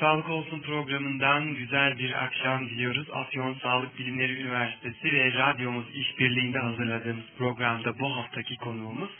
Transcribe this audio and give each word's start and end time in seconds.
Sağlık 0.00 0.30
Olsun 0.30 0.60
programından 0.60 1.54
güzel 1.54 1.98
bir 1.98 2.24
akşam 2.24 2.68
diliyoruz. 2.68 3.10
Afyon 3.12 3.54
Sağlık 3.54 3.98
Bilimleri 3.98 4.40
Üniversitesi 4.40 5.12
ve 5.12 5.34
radyomuz 5.34 5.94
işbirliğinde 5.94 6.58
hazırladığımız 6.58 7.24
programda 7.38 7.98
bu 7.98 8.16
haftaki 8.16 8.56
konuğumuz 8.56 9.10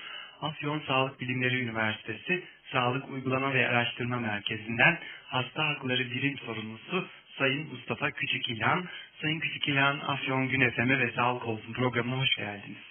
Afyon 0.41 0.83
Sağlık 0.87 1.21
Bilimleri 1.21 1.61
Üniversitesi 1.63 2.45
Sağlık 2.73 3.11
Uygulama 3.11 3.55
ve 3.55 3.69
Araştırma 3.69 4.17
Merkezi'nden 4.17 4.99
Hasta 5.27 5.69
Hakları 5.69 6.11
Birim 6.11 6.39
Sorumlusu 6.39 7.09
Sayın 7.39 7.69
Mustafa 7.69 8.11
Küçükilan. 8.11 8.85
Sayın 9.23 9.41
Küçükilan, 9.41 9.99
Afyon 9.99 10.49
Gün 10.49 10.71
FM'e 10.71 10.99
ve 10.99 11.13
Sağlık 11.13 11.47
Olsun 11.47 11.73
programına 11.73 12.19
hoş 12.19 12.37
geldiniz. 12.37 12.88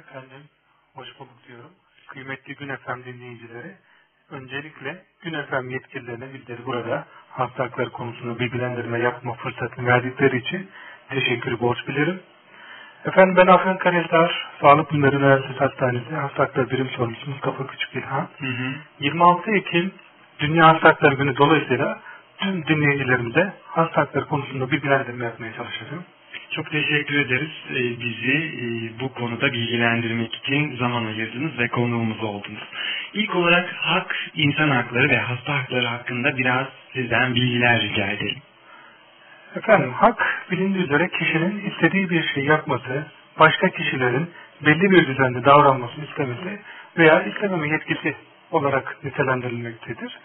Efendim, 0.00 0.42
hoş 0.94 1.08
bulduk 1.18 1.48
diyorum. 1.48 1.70
Kıymetli 2.08 2.54
Gün 2.54 2.76
FM 2.76 3.04
dinleyicileri, 3.04 3.74
öncelikle 4.30 5.04
Gün 5.22 5.42
FM 5.42 5.70
yetkililerine 5.70 6.34
bizleri 6.34 6.66
burada 6.66 7.06
hastalıklar 7.30 7.90
konusunda 7.90 8.38
bilgilendirme 8.38 8.98
yapma 8.98 9.34
fırsatını 9.34 9.86
verdikleri 9.86 10.36
için 10.36 10.70
teşekkür 11.08 11.60
borç 11.60 11.88
bilirim. 11.88 12.20
Efendim 13.04 13.36
ben 13.36 13.46
Afyon 13.46 13.76
Karahisar 13.76 14.46
Sağlık 14.60 14.90
Bilimleri 14.92 15.16
Üniversitesi 15.16 15.58
Hastanesi 15.58 16.14
Hastalıklar 16.14 16.70
Birim 16.70 16.88
Sorumlusu 16.88 17.30
Mustafa 17.30 17.66
Küçük 17.66 17.94
İlhan. 17.94 18.28
Hı 18.38 18.46
hı. 18.46 18.74
26 19.00 19.50
Ekim 19.50 19.92
Dünya 20.38 20.68
Hastalıklar 20.68 21.12
Günü 21.12 21.36
dolayısıyla 21.36 22.00
tüm 22.38 22.66
dinleyicilerimize 22.66 23.52
hastalıklar 23.66 24.28
konusunda 24.28 24.70
bilgilendirme 24.70 25.24
yapmaya 25.24 25.54
çalışacağım. 25.54 26.04
Çok 26.50 26.70
teşekkür 26.70 27.14
ederiz 27.14 27.50
ee, 27.70 27.74
bizi 27.74 28.32
e, 28.32 28.64
bu 29.00 29.14
konuda 29.14 29.52
bilgilendirmek 29.52 30.34
için 30.34 30.76
zaman 30.76 31.04
ayırdınız 31.04 31.58
ve 31.58 31.68
konuğumuz 31.68 32.24
oldunuz. 32.24 32.62
İlk 33.14 33.36
olarak 33.36 33.72
hak, 33.72 34.16
insan 34.34 34.68
hakları 34.70 35.08
ve 35.08 35.18
hasta 35.18 35.58
hakları 35.58 35.86
hakkında 35.86 36.38
biraz 36.38 36.66
sizden 36.92 37.34
bilgiler 37.34 37.80
rica 37.80 38.06
edelim. 38.06 38.42
Efendim 39.56 39.92
hak 39.92 40.46
bilindiği 40.50 40.84
üzere 40.84 41.08
kişinin 41.08 41.70
istediği 41.70 42.10
bir 42.10 42.28
şey 42.34 42.44
yapması, 42.44 43.06
başka 43.38 43.68
kişilerin 43.68 44.30
belli 44.60 44.90
bir 44.90 45.06
düzende 45.06 45.44
davranmasını 45.44 46.04
istemesi 46.04 46.60
veya 46.98 47.22
istememe 47.22 47.68
yetkisi 47.68 48.14
olarak 48.50 49.04
nitelendirilmektedir. 49.04 50.18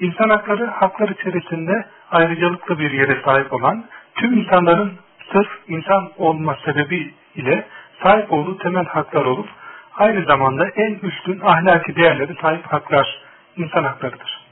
İnsan 0.00 0.30
hakları 0.30 0.66
haklar 0.66 1.08
içerisinde 1.08 1.86
ayrıcalıklı 2.10 2.78
bir 2.78 2.90
yere 2.90 3.22
sahip 3.24 3.52
olan 3.52 3.84
tüm 4.14 4.38
insanların 4.38 5.05
sırf 5.32 5.48
insan 5.68 6.10
olma 6.16 6.56
sebebi 6.64 7.14
ile 7.34 7.66
sahip 8.02 8.32
olduğu 8.32 8.58
temel 8.58 8.84
haklar 8.84 9.24
olup 9.24 9.48
aynı 9.96 10.24
zamanda 10.24 10.68
en 10.68 10.94
üstün 10.94 11.40
ahlaki 11.40 11.96
değerleri 11.96 12.34
sahip 12.42 12.66
haklar 12.66 13.18
insan 13.56 13.84
haklarıdır. 13.84 14.46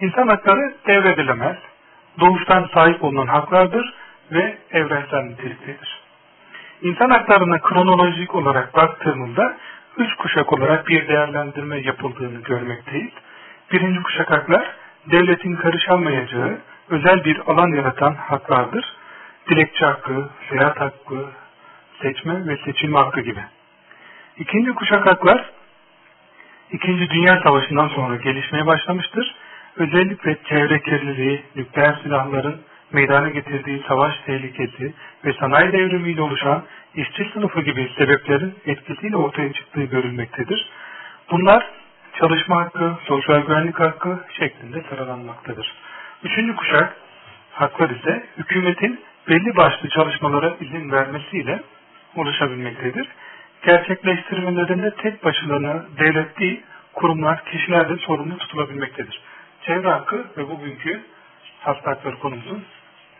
İnsan 0.00 0.28
hakları 0.28 0.74
devredilemez, 0.86 1.56
doğuştan 2.20 2.70
sahip 2.74 3.04
olunan 3.04 3.26
haklardır 3.26 3.94
ve 4.32 4.58
evrensel 4.70 5.22
niteliktedir. 5.22 6.00
İnsan 6.82 7.10
haklarına 7.10 7.58
kronolojik 7.58 8.34
olarak 8.34 8.76
baktığımızda 8.76 9.56
üç 9.96 10.14
kuşak 10.14 10.52
olarak 10.52 10.88
bir 10.88 11.08
değerlendirme 11.08 11.78
yapıldığını 11.78 12.40
görmekteyiz. 12.40 13.12
Birinci 13.72 14.02
kuşak 14.02 14.30
haklar, 14.30 14.74
devletin 15.10 15.56
karışamayacağı 15.56 16.58
özel 16.88 17.24
bir 17.24 17.40
alan 17.46 17.68
yaratan 17.68 18.14
haklardır. 18.14 18.84
Dilekçe 19.50 19.84
hakkı, 19.86 20.30
seyahat 20.48 20.80
hakkı, 20.80 21.30
seçme 22.02 22.46
ve 22.46 22.56
seçilme 22.64 22.98
hakkı 22.98 23.20
gibi. 23.20 23.40
İkinci 24.38 24.74
kuşak 24.74 25.06
haklar, 25.06 25.50
İkinci 26.72 27.10
Dünya 27.10 27.40
Savaşı'ndan 27.44 27.88
sonra 27.88 28.16
gelişmeye 28.16 28.66
başlamıştır. 28.66 29.34
Özellikle 29.76 30.36
çevre 30.48 30.80
kirliliği, 30.80 31.42
nükleer 31.56 31.98
silahların 32.02 32.60
meydana 32.92 33.28
getirdiği 33.28 33.84
savaş 33.88 34.14
tehlikesi 34.26 34.94
ve 35.24 35.32
sanayi 35.32 35.72
devrimiyle 35.72 36.22
oluşan 36.22 36.62
işçi 36.94 37.30
sınıfı 37.32 37.60
gibi 37.60 37.90
sebeplerin 37.98 38.54
etkisiyle 38.66 39.16
ortaya 39.16 39.52
çıktığı 39.52 39.84
görülmektedir. 39.84 40.66
Bunlar 41.30 41.70
çalışma 42.20 42.56
hakkı, 42.56 42.98
sosyal 43.04 43.40
güvenlik 43.40 43.80
hakkı 43.80 44.24
şeklinde 44.38 44.82
sıralanmaktadır. 44.88 45.72
Üçüncü 46.24 46.56
kuşak 46.56 46.96
haklar 47.52 47.90
ise 47.90 48.26
hükümetin 48.38 49.00
belli 49.28 49.56
başlı 49.56 49.88
çalışmalara 49.88 50.56
izin 50.60 50.92
vermesiyle 50.92 51.62
oluşabilmektedir. 52.16 53.08
Gerçekleştirmelerinde 53.66 54.94
tek 54.94 55.24
başlarına 55.24 55.84
devlet 55.98 56.38
değil, 56.38 56.62
kurumlar, 56.92 57.44
kişiler 57.44 57.88
de 57.88 57.96
sorumlu 57.96 58.38
tutulabilmektedir. 58.38 59.20
Çevre 59.66 59.88
hakkı 59.88 60.24
ve 60.36 60.48
bugünkü 60.48 61.02
hasta 61.60 61.90
hakları 61.90 62.18
konumuzun 62.18 62.64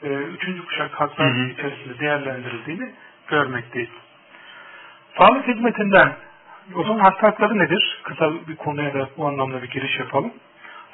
e, 0.02 0.08
üçüncü 0.08 0.66
kuşak 0.66 0.92
haklar 0.92 1.50
içerisinde 1.50 1.98
değerlendirildiğini 1.98 2.92
görmekteyiz. 3.28 3.90
Sağlık 5.18 5.48
hizmetinden 5.48 6.12
o 6.74 6.82
zaman 6.82 6.98
hasta 6.98 7.26
hakları 7.26 7.58
nedir? 7.58 8.00
Kısa 8.02 8.32
bir 8.48 8.56
konuya 8.56 8.94
da 8.94 9.08
bu 9.16 9.26
anlamda 9.26 9.62
bir 9.62 9.70
giriş 9.70 9.98
yapalım. 9.98 10.32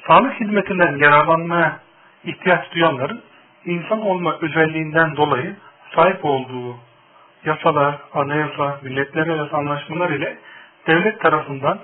Sağlık 0.07 0.39
hizmetinden 0.39 0.97
yararlanmaya 0.97 1.79
ihtiyaç 2.23 2.71
duyanların 2.71 3.21
insan 3.65 4.01
olma 4.01 4.37
özelliğinden 4.41 5.15
dolayı 5.15 5.55
sahip 5.95 6.25
olduğu 6.25 6.77
yasalar, 7.45 7.95
anayasa, 8.13 8.79
milletler 8.83 9.27
arası 9.27 9.57
anlaşmalar 9.57 10.09
ile 10.09 10.37
devlet 10.87 11.21
tarafından 11.21 11.79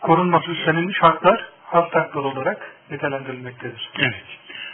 korunması 0.00 0.50
üstlenilmiş 0.50 1.02
haklar 1.02 1.44
hasta 1.64 2.00
hakları 2.00 2.24
olarak 2.24 2.70
nitelendirilmektedir. 2.90 3.90
Evet. 3.98 4.24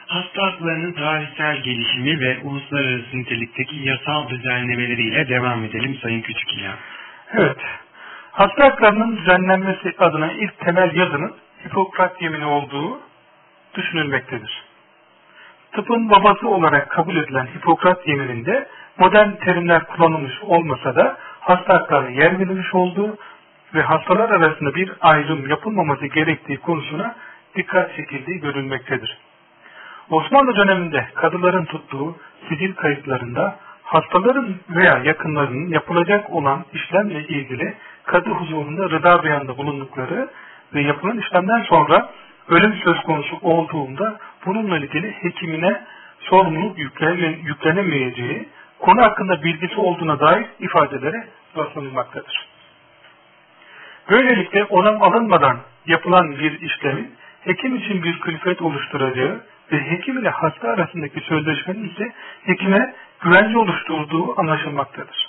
Hasta 0.06 0.42
haklarının 0.42 0.92
tarihsel 0.92 1.56
gelişimi 1.56 2.20
ve 2.20 2.38
uluslararası 2.42 3.19
nitelikteki 3.19 3.76
yasal 3.76 4.28
düzenlemeleriyle 4.28 5.28
devam 5.28 5.64
edelim 5.64 5.98
Sayın 6.02 6.20
Küçükilya. 6.20 6.72
Evet. 7.34 7.58
Hasta 8.32 8.64
haklarının 8.64 9.16
düzenlenmesi 9.16 9.94
adına 9.98 10.32
ilk 10.32 10.58
temel 10.58 10.94
yazının 10.94 11.36
Hipokrat 11.66 12.22
yemini 12.22 12.47
olduğu 12.47 13.00
düşünülmektedir. 13.75 14.62
Tıpın 15.72 16.10
babası 16.10 16.49
olarak 16.49 16.91
kabul 16.91 17.16
edilen 17.16 17.47
Hipokrat 17.47 18.09
yemininde 18.09 18.69
modern 18.99 19.31
terimler 19.31 19.84
kullanılmış 19.84 20.43
olmasa 20.43 20.97
da 20.97 21.16
hasta 21.41 21.75
haklarına 21.75 22.10
yer 22.10 22.38
verilmiş 22.38 22.75
olduğu 22.75 23.16
ve 23.75 23.82
hastalar 23.82 24.31
arasında 24.31 24.75
bir 24.75 24.93
ayrım 25.00 25.49
yapılmaması 25.49 26.06
gerektiği 26.06 26.56
konusuna 26.56 27.15
dikkat 27.56 27.97
çekildiği 27.97 28.41
görülmektedir. 28.41 29.19
Osmanlı 30.11 30.56
döneminde 30.56 31.06
kadıların 31.15 31.65
tuttuğu 31.65 32.16
sicil 32.49 32.75
kayıtlarında 32.75 33.56
hastaların 33.82 34.55
veya 34.71 34.99
yakınlarının 35.05 35.69
yapılacak 35.69 36.31
olan 36.31 36.65
işlemle 36.72 37.21
ilgili 37.21 37.75
kadı 38.05 38.31
huzurunda 38.31 38.91
rıda 38.91 39.25
beyanda 39.25 39.59
bulundukları 39.59 40.28
ve 40.75 40.81
yapılan 40.81 41.19
işlemden 41.19 41.62
sonra 41.62 42.11
ölüm 42.49 42.75
söz 42.84 43.03
konusu 43.03 43.37
olduğunda 43.43 44.19
bununla 44.47 44.78
ilgili 44.78 45.12
hekimine 45.22 45.82
sorumluluk 46.19 46.78
yüklenemeyeceği 47.44 48.48
konu 48.78 49.03
hakkında 49.03 49.42
bilgisi 49.42 49.80
olduğuna 49.80 50.20
dair 50.20 50.47
ifadelere 50.60 51.26
rastlanılmaktadır. 51.56 52.48
Böylelikle 54.10 54.64
onam 54.64 55.02
alınmadan 55.02 55.58
yapılan 55.86 56.31
bir 56.31 56.60
işlemin 56.60 57.14
hekim 57.41 57.76
için 57.76 58.02
bir 58.02 58.20
külfet 58.20 58.62
oluşturacağı 58.62 59.41
ve 59.72 59.91
hekim 59.91 60.19
ile 60.19 60.28
hasta 60.28 60.69
arasındaki 60.69 61.20
sözleşmenin 61.20 61.88
ise 61.88 62.12
hekime 62.42 62.94
güvence 63.20 63.58
oluşturduğu 63.58 64.41
anlaşılmaktadır. 64.41 65.28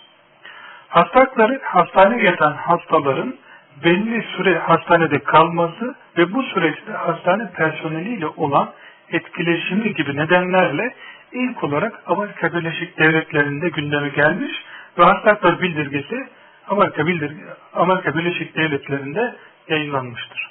Hastalıkları 0.90 1.62
hastaneye 1.64 2.24
yatan 2.24 2.54
hastaların 2.54 3.36
belli 3.84 4.24
süre 4.38 4.58
hastanede 4.58 5.20
kalması 5.20 5.96
ve 6.18 6.34
bu 6.34 6.44
süreçte 6.44 6.92
hastane 6.92 7.52
personeliyle 7.52 8.28
olan 8.28 8.74
etkileşimi 9.14 9.94
gibi 9.94 10.16
nedenlerle 10.16 10.96
ilk 11.32 11.64
olarak 11.64 12.04
Amerika 12.06 12.54
Birleşik 12.54 13.00
Devletleri'nde 13.00 13.70
gündeme 13.70 14.10
gelmiş 14.10 14.52
ve 14.98 15.04
hastalıklar 15.04 15.62
bildirgesi 15.62 16.28
Amerika, 16.68 17.08
Bildirge, 17.08 17.44
Amerika 17.74 18.16
Birleşik 18.18 18.56
Devletleri'nde 18.56 19.36
yayınlanmıştır. 19.68 20.50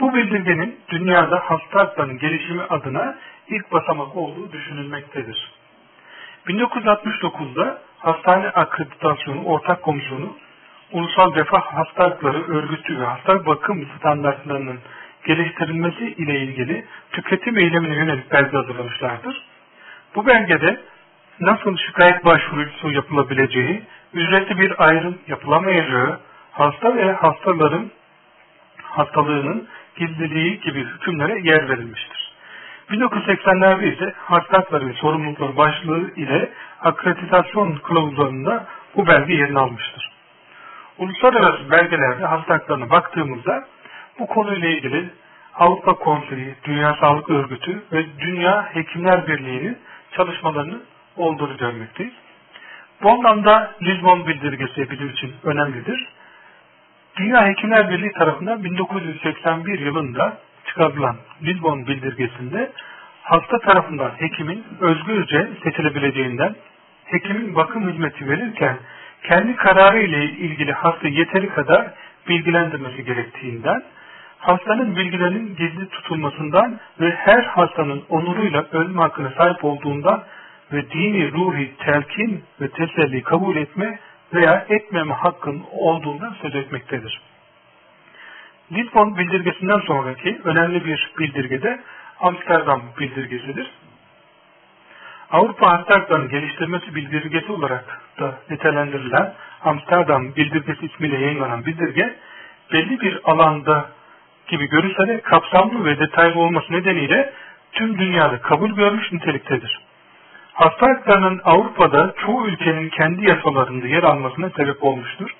Bu 0.00 0.14
bildirgenin 0.14 0.80
dünyada 0.88 1.42
hastalıkların 1.44 2.18
gelişimi 2.18 2.62
adına 2.62 3.16
ilk 3.48 3.72
basamak 3.72 4.16
olduğu 4.16 4.52
düşünülmektedir. 4.52 5.52
1969'da 6.46 7.78
Hastane 7.98 8.48
Akreditasyonu 8.48 9.44
Ortak 9.44 9.82
Komisyonu 9.82 10.36
Ulusal 10.92 11.34
Refah 11.34 11.62
Hastalıkları 11.62 12.46
Örgütü 12.48 13.00
ve 13.00 13.04
Hastalık 13.04 13.46
Bakım 13.46 13.88
Standartlarının 13.98 14.78
geliştirilmesi 15.24 16.04
ile 16.04 16.40
ilgili 16.40 16.84
tüketim 17.12 17.58
eylemine 17.58 17.94
yönelik 17.94 18.32
belge 18.32 18.56
hazırlamışlardır. 18.56 19.42
Bu 20.14 20.26
belgede 20.26 20.80
nasıl 21.40 21.76
şikayet 21.76 22.24
başvurusu 22.24 22.90
yapılabileceği, 22.90 23.82
ücretli 24.14 24.58
bir 24.58 24.84
ayrım 24.84 25.18
yapılamayacağı, 25.26 26.20
hasta 26.52 26.96
ve 26.96 27.12
hastaların 27.12 27.90
hastalığının 28.82 29.68
gizliliği 29.96 30.60
gibi 30.60 30.84
hükümlere 30.84 31.40
yer 31.40 31.68
verilmiştir. 31.68 32.32
1980'lerde 32.90 33.94
ise 33.94 34.14
ve 34.86 34.92
sorumlulukları 34.92 35.56
başlığı 35.56 36.14
ile 36.16 36.50
akreditasyon 36.80 37.76
kılavuzlarında 37.76 38.66
bu 38.96 39.06
belge 39.06 39.34
yerini 39.34 39.58
almıştır. 39.58 40.10
Uluslararası 40.98 41.70
belgelerde 41.70 42.26
hasta 42.26 42.54
haklarına 42.54 42.90
baktığımızda 42.90 43.64
bu 44.20 44.26
konuyla 44.26 44.68
ilgili 44.68 45.10
Avrupa 45.54 45.94
Konseyi, 45.94 46.54
Dünya 46.64 46.96
Sağlık 47.00 47.30
Örgütü 47.30 47.82
ve 47.92 48.04
Dünya 48.18 48.74
Hekimler 48.74 49.26
Birliği'nin 49.26 49.78
çalışmalarını 50.12 50.80
olduğunu 51.16 51.56
görmekteyiz. 51.56 52.12
Bu 53.02 53.10
anlamda 53.10 53.70
Lisbon 53.82 54.26
Bildirgesi 54.26 54.90
bizim 54.90 55.08
için 55.08 55.32
önemlidir. 55.44 56.08
Dünya 57.16 57.46
Hekimler 57.46 57.90
Birliği 57.90 58.12
tarafından 58.12 58.64
1981 58.64 59.78
yılında 59.78 60.38
çıkarılan 60.66 61.16
Lisbon 61.42 61.86
Bildirgesi'nde 61.86 62.72
hasta 63.22 63.58
tarafından 63.58 64.10
hekimin 64.18 64.64
özgürce 64.80 65.48
seçilebileceğinden, 65.64 66.54
hekimin 67.04 67.54
bakım 67.54 67.90
hizmeti 67.90 68.28
verirken 68.28 68.76
kendi 69.22 69.56
kararı 69.56 69.98
ile 69.98 70.24
ilgili 70.24 70.72
hasta 70.72 71.08
yeteri 71.08 71.48
kadar 71.48 71.86
bilgilendirmesi 72.28 73.04
gerektiğinden, 73.04 73.82
hastanın 74.40 74.96
bilgilerinin 74.96 75.56
gizli 75.56 75.88
tutulmasından 75.88 76.80
ve 77.00 77.10
her 77.10 77.42
hastanın 77.42 78.04
onuruyla 78.08 78.66
ölüm 78.72 78.98
hakkına 78.98 79.30
sahip 79.30 79.64
olduğundan 79.64 80.24
ve 80.72 80.90
dini 80.90 81.32
ruhi 81.32 81.76
telkin 81.76 82.44
ve 82.60 82.68
teselli 82.68 83.22
kabul 83.22 83.56
etme 83.56 83.98
veya 84.34 84.66
etmeme 84.68 85.14
hakkın 85.14 85.62
olduğundan 85.72 86.36
söz 86.42 86.54
etmektedir. 86.54 87.20
Lisbon 88.72 89.18
bildirgesinden 89.18 89.80
sonraki 89.86 90.40
önemli 90.44 90.84
bir 90.84 91.12
bildirge 91.18 91.62
de 91.62 91.80
Amsterdam 92.20 92.82
bildirgesidir. 93.00 93.70
Avrupa 95.30 95.70
Haklarını 95.70 96.28
Geliştirmesi 96.28 96.94
Bildirgesi 96.94 97.52
olarak 97.52 98.00
da 98.20 98.34
nitelendirilen 98.50 99.34
Amsterdam 99.64 100.34
Bildirgesi 100.36 100.86
ismiyle 100.86 101.18
yayınlanan 101.18 101.66
bildirge 101.66 102.14
belli 102.72 103.00
bir 103.00 103.20
alanda 103.24 103.90
gibi 104.50 104.68
görülse 104.68 105.08
de 105.08 105.20
kapsamlı 105.20 105.84
ve 105.84 105.98
detaylı 105.98 106.40
olması 106.40 106.72
nedeniyle 106.72 107.32
tüm 107.72 107.98
dünyada 107.98 108.40
kabul 108.40 108.70
görmüş 108.70 109.12
niteliktedir. 109.12 109.80
Hasta 110.52 110.86
Avrupa'da 111.44 112.14
çoğu 112.26 112.46
ülkenin 112.46 112.88
kendi 112.88 113.28
yasalarında 113.28 113.86
yer 113.86 114.02
almasına 114.02 114.50
sebep 114.50 114.84
olmuştur. 114.84 115.30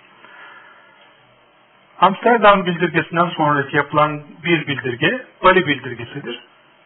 Amsterdam 2.01 2.67
bildirgesinden 2.67 3.29
sonraki 3.29 3.77
yapılan 3.77 4.23
bir 4.45 4.67
bildirge 4.67 5.23
Bali 5.43 5.67
bildirgesidir. 5.67 6.41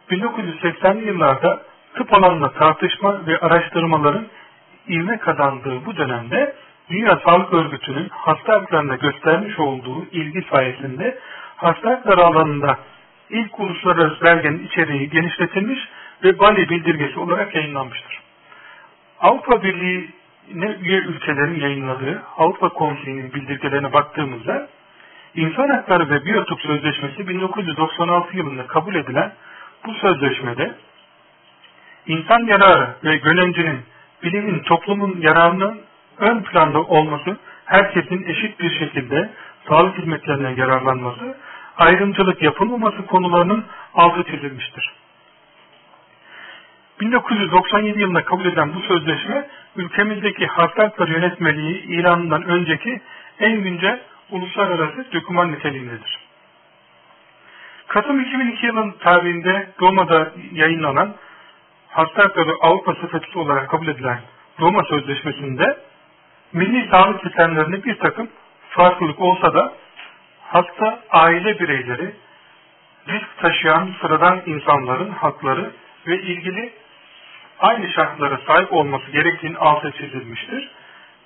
1980'li 0.09 1.07
yıllarda 1.07 1.61
tıp 1.93 2.13
alanında 2.13 2.51
tartışma 2.51 3.27
ve 3.27 3.39
araştırmaların 3.39 4.25
ivme 4.89 5.17
kazandığı 5.17 5.85
bu 5.85 5.97
dönemde 5.97 6.55
Dünya 6.89 7.19
Sağlık 7.25 7.53
Örgütü'nün 7.53 8.09
hasta 8.09 8.65
göstermiş 8.95 9.59
olduğu 9.59 10.05
ilgi 10.11 10.45
sayesinde 10.51 11.19
hasta 11.55 11.89
hakları 11.89 12.21
alanında 12.21 12.79
ilk 13.29 13.59
uluslararası 13.59 14.21
belgenin 14.21 14.67
içeriği 14.67 15.09
genişletilmiş 15.09 15.79
ve 16.23 16.39
Bali 16.39 16.69
bildirgesi 16.69 17.19
olarak 17.19 17.55
yayınlanmıştır. 17.55 18.19
Avrupa 19.19 19.63
Birliği'ne 19.63 20.77
üye 20.81 20.97
ülkelerin 20.97 21.59
yayınladığı 21.59 22.23
Avrupa 22.37 22.69
Konseyi'nin 22.69 23.33
bildirgelerine 23.33 23.93
baktığımızda 23.93 24.67
İnsan 25.35 25.69
Hakları 25.69 26.09
ve 26.09 26.25
Biyotuk 26.25 26.61
Sözleşmesi 26.61 27.27
1996 27.27 28.37
yılında 28.37 28.67
kabul 28.67 28.95
edilen 28.95 29.33
bu 29.85 29.93
sözleşmede 29.93 30.75
insan 32.07 32.39
yararı 32.39 32.95
ve 33.03 33.17
gölencinin 33.17 33.79
bilimin 34.23 34.59
toplumun 34.59 35.21
yararının 35.21 35.81
ön 36.17 36.43
planda 36.43 36.81
olması, 36.81 37.37
herkesin 37.65 38.23
eşit 38.27 38.59
bir 38.59 38.79
şekilde 38.79 39.29
sağlık 39.67 39.97
hizmetlerinden 39.97 40.55
yararlanması, 40.55 41.34
ayrımcılık 41.77 42.41
yapılmaması 42.41 43.05
konularının 43.05 43.65
altı 43.93 44.23
çizilmiştir. 44.23 44.93
1997 47.01 48.01
yılında 48.01 48.25
kabul 48.25 48.45
edilen 48.45 48.75
bu 48.75 48.79
sözleşme 48.79 49.47
ülkemizdeki 49.75 50.47
hakları 50.47 51.11
yönetmeliği 51.11 51.81
ilanından 51.81 52.43
önceki 52.43 53.01
en 53.39 53.61
güncel 53.61 53.99
uluslararası 54.31 55.05
doküman 55.13 55.51
niteliğindedir. 55.51 56.19
Kasım 57.87 58.19
2002 58.19 58.65
yılının 58.65 58.91
tarihinde 58.91 59.69
Roma'da 59.81 60.31
yayınlanan 60.51 61.15
hasta 61.89 62.23
hakları 62.23 62.51
Avrupa 62.61 62.95
statüsü 62.95 63.39
olarak 63.39 63.69
kabul 63.69 63.87
edilen 63.87 64.19
Roma 64.59 64.83
Sözleşmesi'nde 64.83 65.77
milli 66.53 66.89
sağlık 66.91 67.21
sistemlerinde 67.21 67.83
bir 67.83 67.99
takım 67.99 68.29
farklılık 68.69 69.19
olsa 69.19 69.53
da 69.53 69.73
hasta 70.55 70.99
aile 71.11 71.59
bireyleri, 71.59 72.15
risk 73.07 73.37
taşıyan 73.37 73.89
sıradan 74.01 74.41
insanların 74.45 75.09
hakları 75.09 75.71
ve 76.07 76.21
ilgili 76.21 76.73
aynı 77.59 77.91
şartlara 77.91 78.39
sahip 78.47 78.73
olması 78.73 79.11
gerektiğini 79.11 79.57
altı 79.57 79.91
çizilmiştir. 79.91 80.71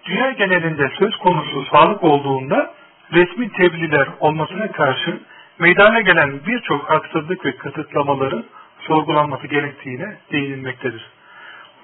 Dünya 0.06 0.32
genelinde 0.32 0.90
söz 1.00 1.16
konusu 1.16 1.66
sağlık 1.66 2.04
olduğunda 2.04 2.74
resmi 3.14 3.52
tebliğler 3.52 4.08
olmasına 4.20 4.72
karşın 4.72 5.22
meydana 5.60 6.02
gelen 6.02 6.46
birçok 6.46 6.90
haksızlık 6.90 7.46
ve 7.46 7.56
kısıtlamaların 7.56 8.46
sorgulanması 8.80 9.48
gerektiğine 9.48 10.18
değinilmektedir. 10.32 11.10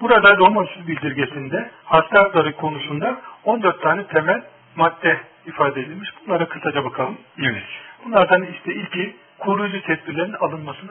Burada 0.00 0.36
Roma 0.36 0.64
bildirgesinde 0.88 1.70
hasta 1.84 2.20
hakları 2.20 2.56
konusunda 2.56 3.20
14 3.44 3.82
tane 3.82 4.06
temel 4.06 4.42
madde 4.76 5.20
ifade 5.46 5.80
edilmiş. 5.80 6.10
Bunlara 6.26 6.48
kısaca 6.48 6.84
bakalım. 6.84 7.18
Evet. 7.38 7.64
Bunlardan 8.04 8.42
işte 8.42 8.74
ilki 8.74 9.16
koruyucu 9.38 9.82
tedbirlerin 9.82 10.32
alınmasını 10.32 10.90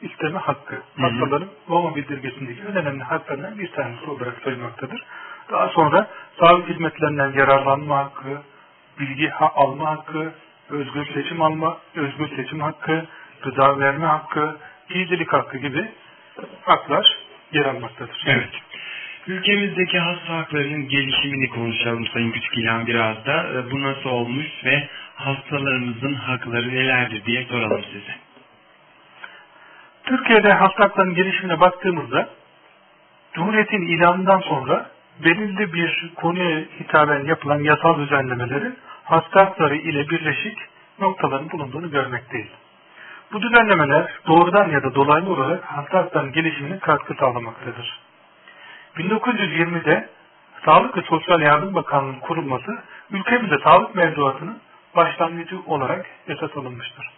isteme 0.00 0.38
hakkı. 0.38 0.74
Hı 0.74 1.02
Hastaların 1.02 1.48
Roma 1.68 1.96
bildirgesindeki 1.96 2.60
en 2.60 2.76
önemli 2.76 3.02
haklarından 3.02 3.58
bir 3.58 3.72
tanesi 3.72 4.10
olarak 4.10 4.42
sayılmaktadır. 4.44 5.04
Daha 5.50 5.68
sonra 5.68 6.06
sağlık 6.40 6.68
hizmetlerinden 6.68 7.32
yararlanma 7.32 7.98
hakkı, 7.98 8.42
bilgi 9.00 9.34
alma 9.34 9.90
hakkı, 9.90 10.32
özgür 10.70 11.06
seçim 11.14 11.42
alma, 11.42 11.78
özgür 11.94 12.36
seçim 12.36 12.60
hakkı, 12.60 13.06
gıda 13.42 13.78
verme 13.78 14.06
hakkı, 14.06 14.56
giyicilik 14.88 15.32
hakkı 15.32 15.58
gibi 15.58 15.90
haklar 16.62 17.18
yer 17.52 17.64
almaktadır. 17.64 18.24
Evet. 18.26 18.50
Ülkemizdeki 19.28 19.98
hasta 19.98 20.36
haklarının 20.36 20.88
gelişimini 20.88 21.48
konuşalım 21.48 22.06
Sayın 22.06 22.30
Küçük 22.30 22.58
İlhan 22.58 22.86
biraz 22.86 23.26
da. 23.26 23.46
E, 23.54 23.70
bu 23.70 23.82
nasıl 23.82 24.10
olmuş 24.10 24.46
ve 24.64 24.88
hastalarımızın 25.14 26.14
hakları 26.14 26.68
nelerdir 26.68 27.24
diye 27.24 27.44
soralım 27.44 27.84
size. 27.92 28.14
Türkiye'de 30.04 30.52
hasta 30.52 30.84
haklarının 30.84 31.14
gelişimine 31.14 31.60
baktığımızda 31.60 32.28
Cumhuriyet'in 33.32 33.82
ilanından 33.82 34.40
sonra 34.40 34.90
belirli 35.24 35.72
bir 35.72 36.10
konuya 36.14 36.64
hitaben 36.80 37.24
yapılan 37.24 37.58
yasal 37.58 37.98
düzenlemelerin 37.98 38.76
hasta 39.04 39.40
hakları 39.40 39.76
ile 39.76 40.08
birleşik 40.08 40.58
noktaların 41.00 41.50
bulunduğunu 41.50 41.90
görmekteyiz. 41.90 42.50
Bu 43.32 43.42
düzenlemeler 43.42 44.12
doğrudan 44.26 44.70
ya 44.70 44.82
da 44.82 44.94
dolaylı 44.94 45.32
olarak 45.32 45.64
hasta 45.64 45.98
haklarının 45.98 46.32
gelişimine 46.32 46.78
katkı 46.78 47.14
sağlamaktadır. 47.14 48.07
1920'de 48.98 50.08
Sağlık 50.64 50.96
ve 50.96 51.02
Sosyal 51.02 51.40
Yardım 51.40 51.74
Bakanlığı'nın 51.74 52.20
kurulması 52.20 52.78
ülkemizde 53.10 53.58
sağlık 53.58 53.94
mevzuatının 53.94 54.58
başlangıcı 54.96 55.60
olarak 55.66 56.06
esas 56.28 56.56
alınmıştır. 56.56 57.10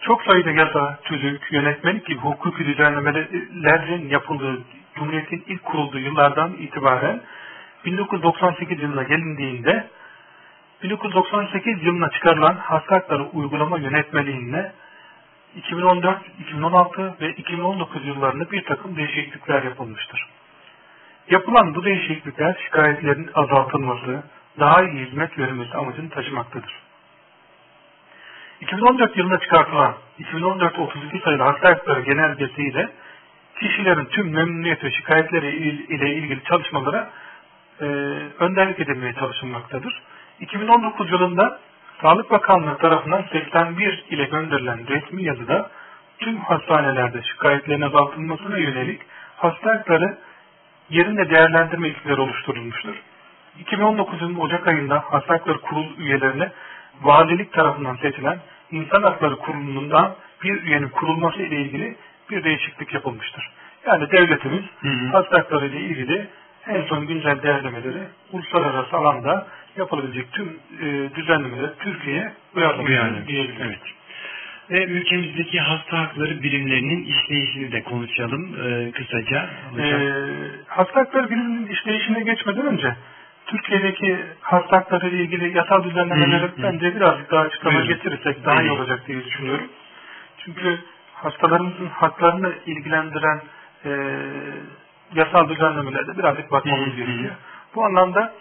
Çok 0.00 0.22
sayıda 0.22 0.50
yasa, 0.50 0.98
tüzük, 1.04 1.52
yönetmelik 1.52 2.06
gibi 2.06 2.18
hukuki 2.18 2.66
düzenlemelerin 2.66 4.08
yapıldığı 4.08 4.58
Cumhuriyet'in 4.94 5.44
ilk 5.46 5.64
kurulduğu 5.64 5.98
yıllardan 5.98 6.52
itibaren 6.52 7.20
1998 7.84 8.82
yılına 8.82 9.02
gelindiğinde 9.02 9.86
1998 10.82 11.84
yılına 11.84 12.10
çıkarılan 12.10 12.54
hasta 12.54 12.96
hakları 12.96 13.22
uygulama 13.22 13.78
yönetmeliğine 13.78 14.72
2014, 15.56 16.18
2016 16.40 17.14
ve 17.20 17.32
2019 17.32 18.06
yıllarında 18.06 18.50
bir 18.50 18.64
takım 18.64 18.96
değişiklikler 18.96 19.62
yapılmıştır. 19.62 20.28
Yapılan 21.30 21.74
bu 21.74 21.84
değişiklikler 21.84 22.56
şikayetlerin 22.64 23.30
azaltılması, 23.34 24.22
daha 24.60 24.82
iyi 24.82 25.06
hizmet 25.06 25.38
verilmesi 25.38 25.74
amacını 25.76 26.10
taşımaktadır. 26.10 26.82
2014 28.60 29.16
yılında 29.16 29.38
çıkartılan 29.38 29.94
2014-32 30.20 31.24
sayılı 31.24 31.42
hasta 31.42 31.68
hakları 31.68 32.00
genelgesiyle 32.00 32.88
kişilerin 33.60 34.04
tüm 34.04 34.32
memnuniyet 34.32 34.84
ve 34.84 34.90
şikayetleri 34.90 35.56
ile 35.94 36.14
ilgili 36.14 36.44
çalışmalara 36.44 37.10
e, 37.80 37.84
önderlik 38.38 38.80
edilmeye 38.80 39.12
çalışılmaktadır. 39.14 40.02
2019 40.40 41.10
yılında 41.10 41.58
Sağlık 42.02 42.30
Bakanlığı 42.30 42.78
tarafından 42.78 43.24
81 43.32 44.04
ile 44.10 44.24
gönderilen 44.24 44.88
resmi 44.88 45.24
yazıda 45.24 45.70
tüm 46.18 46.36
hastanelerde 46.36 47.22
şikayetlerin 47.22 47.80
azaltılmasına 47.80 48.58
yönelik 48.58 49.00
hasta 49.36 49.82
yerinde 50.92 51.30
değerlendirme 51.30 51.88
ilkeleri 51.88 52.20
oluşturulmuştur. 52.20 52.94
2019 53.60 54.22
yılının 54.22 54.40
Ocak 54.40 54.68
ayında 54.68 55.04
Hasta 55.10 55.34
Hakları 55.34 55.60
Kurulu 55.60 55.94
üyelerine 55.98 56.50
valilik 57.02 57.52
tarafından 57.52 57.96
seçilen 57.96 58.38
İnsan 58.70 59.02
Hakları 59.02 59.36
Kurulu'ndan 59.36 60.14
bir 60.42 60.62
üyenin 60.62 60.88
kurulması 60.88 61.42
ile 61.42 61.56
ilgili 61.56 61.96
bir 62.30 62.44
değişiklik 62.44 62.94
yapılmıştır. 62.94 63.50
Yani 63.86 64.10
devletimiz 64.10 64.62
hı 64.80 64.88
hı. 64.88 65.06
hasta 65.12 65.38
hakları 65.38 65.66
ile 65.66 65.80
ilgili 65.80 66.28
en 66.66 66.82
son 66.82 67.06
güncel 67.06 67.42
değerlemeleri 67.42 68.02
uluslararası 68.32 68.96
alanda 68.96 69.46
yapılabilecek 69.76 70.32
tüm 70.32 70.58
e, 70.80 71.14
düzenlemeleri 71.14 71.70
Türkiye'ye 71.78 72.32
uyarlamıştır 72.56 73.26
diyebiliriz. 73.26 73.60
Evet. 73.60 73.80
Ve 74.70 74.84
ülkemizdeki 74.84 75.60
hasta 75.60 75.98
hakları 75.98 76.42
birimlerinin 76.42 77.04
işleyişini 77.04 77.72
de 77.72 77.82
konuşalım 77.82 78.56
e, 78.64 78.90
kısaca. 78.90 79.50
E, 79.78 80.10
hasta 80.66 81.00
hakları 81.00 81.30
biriminin 81.30 81.66
işleyişine 81.66 82.22
geçmeden 82.22 82.66
önce 82.66 82.96
Türkiye'deki 83.46 84.18
hasta 84.40 84.76
hakları 84.76 85.08
ile 85.08 85.22
ilgili 85.22 85.56
yasal 85.56 85.84
düzenlemeleri 85.84 86.50
bence 86.62 86.96
birazcık 86.96 87.30
daha 87.30 87.40
açıklama 87.40 87.78
Buyurun. 87.78 87.94
getirirsek 87.94 88.44
daha 88.44 88.62
iyi 88.62 88.70
olacak 88.70 89.00
diye 89.06 89.24
düşünüyorum. 89.24 89.68
Çünkü 90.38 90.78
hastalarımızın 91.14 91.86
haklarını 91.86 92.52
ilgilendiren 92.66 93.40
e, 93.84 93.90
yasal 95.14 95.48
düzenlemelerde 95.48 96.18
birazcık 96.18 96.52
bakmamız 96.52 96.96
gerekiyor. 96.96 97.34
Bu 97.74 97.84
anlamda 97.84 98.32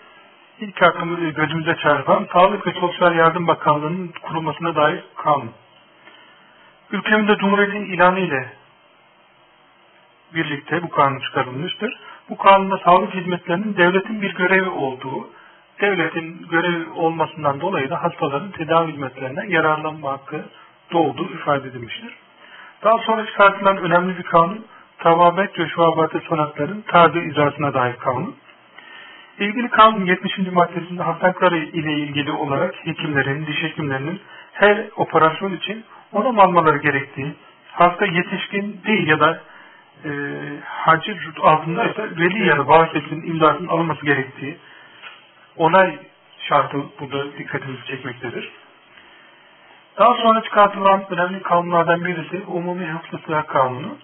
ilk 0.59 0.83
aklımı 0.83 1.29
gözümüze 1.29 1.75
çarpan 1.75 2.27
Sağlık 2.33 2.67
ve 2.67 2.71
Sosyal 2.71 3.15
Yardım 3.15 3.47
Bakanlığı'nın 3.47 4.13
kurulmasına 4.21 4.75
dair 4.75 5.03
kanun. 5.15 5.51
Ülkemizde 6.91 7.37
Cumhuriyet'in 7.37 7.93
ilanı 7.93 8.19
ile 8.19 8.53
birlikte 10.33 10.83
bu 10.83 10.89
kanun 10.89 11.19
çıkarılmıştır. 11.19 11.99
Bu 12.29 12.37
kanunda 12.37 12.77
sağlık 12.77 13.13
hizmetlerinin 13.13 13.77
devletin 13.77 14.21
bir 14.21 14.35
görevi 14.35 14.69
olduğu, 14.69 15.29
devletin 15.81 16.47
görevi 16.51 16.89
olmasından 16.89 17.61
dolayı 17.61 17.89
da 17.89 18.03
hastaların 18.03 18.51
tedavi 18.51 18.91
hizmetlerinden 18.91 19.49
yararlanma 19.49 20.11
hakkı 20.11 20.45
doğduğu 20.91 21.33
ifade 21.33 21.67
edilmiştir. 21.67 22.13
Daha 22.83 22.97
sonra 22.97 23.25
çıkartılan 23.25 23.77
önemli 23.77 24.17
bir 24.17 24.23
kanun, 24.23 24.65
Tavabet 24.97 25.59
ve 25.59 25.67
Şuabatı 25.67 26.19
Sonatların 26.19 26.81
tarzı 26.87 27.19
icrasına 27.19 27.73
dair 27.73 27.95
kanun. 27.95 28.35
İlgili 29.39 29.69
kanun 29.69 30.05
70. 30.05 30.37
maddesinde 30.37 31.03
hastalıkları 31.03 31.57
ile 31.57 31.93
ilgili 31.93 32.31
olarak 32.31 32.75
hekimlerin, 32.85 33.45
diş 33.45 33.63
hekimlerinin 33.63 34.21
her 34.53 34.85
operasyon 34.95 35.53
için 35.53 35.85
onam 36.11 36.39
almaları 36.39 36.77
gerektiği, 36.77 37.35
hasta 37.71 38.05
yetişkin 38.05 38.81
değil 38.85 39.07
ya 39.07 39.19
da 39.19 39.41
e, 40.05 40.09
hacir 40.65 41.17
altındaysa 41.41 42.03
veli 42.03 42.47
ya 42.47 42.57
da 42.57 42.67
varisinin 42.67 43.27
imzasının 43.27 43.67
alınması 43.67 44.05
gerektiği 44.05 44.57
onay 45.57 45.99
şartı 46.37 46.77
burada 46.99 47.37
dikkatimizi 47.37 47.85
çekmektedir. 47.85 48.51
Daha 49.97 50.13
sonra 50.13 50.43
çıkartılan 50.43 51.05
önemli 51.09 51.41
kanunlardan 51.41 52.05
birisi 52.05 52.43
Umumi 52.47 52.85
Hıfzı 52.85 53.47
Kanunu. 53.47 53.97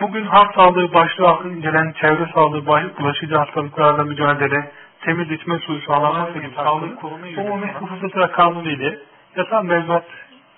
Bugün 0.00 0.24
halk 0.24 0.54
sağlığı 0.54 0.94
başlığı 0.94 1.28
altında 1.28 1.60
gelen 1.60 1.92
çevre 1.92 2.30
sağlığı, 2.34 2.66
bulaşıcı 2.66 3.36
hastalıklarla 3.36 4.04
mücadele, 4.04 4.72
temiz 5.00 5.30
içme 5.30 5.58
suyu 5.58 5.80
sağlanması 5.80 6.38
gibi 6.38 6.54
sağlık 6.56 7.04
umumi 7.04 7.72
hıfzı 7.72 8.32
kanunu 8.32 8.68
ile 8.70 8.98
yasal 9.36 9.64
mevzuat 9.64 10.04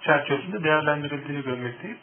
çerçevesinde 0.05 0.65
değerlendirildiğini 0.65 1.45
görmekteyiz. 1.45 1.99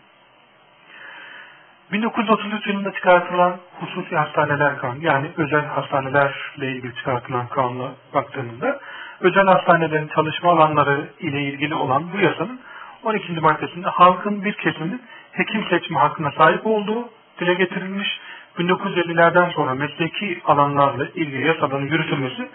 1933 1.91 2.67
yılında 2.67 2.91
çıkartılan 2.91 3.57
hususi 3.79 4.15
hastaneler 4.15 4.77
kanunu 4.77 5.05
yani 5.05 5.31
özel 5.37 5.65
hastanelerle 5.65 6.71
ilgili 6.71 6.95
çıkartılan 6.95 7.47
kanuna 7.47 7.91
baktığımızda 8.13 8.79
özel 9.19 9.45
hastanelerin 9.45 10.07
çalışma 10.07 10.51
alanları 10.51 11.09
ile 11.19 11.43
ilgili 11.43 11.75
olan 11.75 12.13
bu 12.13 12.19
yasanın 12.19 12.59
12. 13.03 13.31
maddesinde 13.31 13.89
halkın 13.89 14.45
bir 14.45 14.53
kesiminin 14.53 15.01
hekim 15.31 15.63
seçme 15.69 15.99
hakkına 15.99 16.31
sahip 16.31 16.67
olduğu 16.67 17.09
dile 17.39 17.53
getirilmiş. 17.53 18.19
1950'lerden 18.57 19.49
sonra 19.49 19.73
mesleki 19.73 20.41
alanlarla 20.45 21.05
ilgili 21.05 21.47
yasaların 21.47 21.85
yürütülmesi 21.85 22.49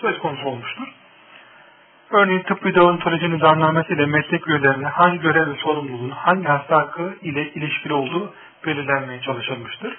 söz 0.00 0.18
konusu 0.18 0.46
olmuştur. 0.46 0.88
Örneğin 2.12 2.42
tıbbi 2.42 2.74
deontoloji 2.74 3.30
nizamnamesi 3.30 3.92
ile 3.92 4.06
meslek 4.06 4.48
üyelerine 4.48 4.86
hangi 4.86 5.20
görev 5.20 5.50
ve 5.50 5.54
sorumluluğun 5.54 6.10
hangi 6.10 6.46
hasta 6.48 6.76
hakkı 6.76 7.14
ile 7.22 7.52
ilişkili 7.52 7.94
olduğu 7.94 8.34
belirlenmeye 8.66 9.20
çalışılmıştır. 9.20 9.96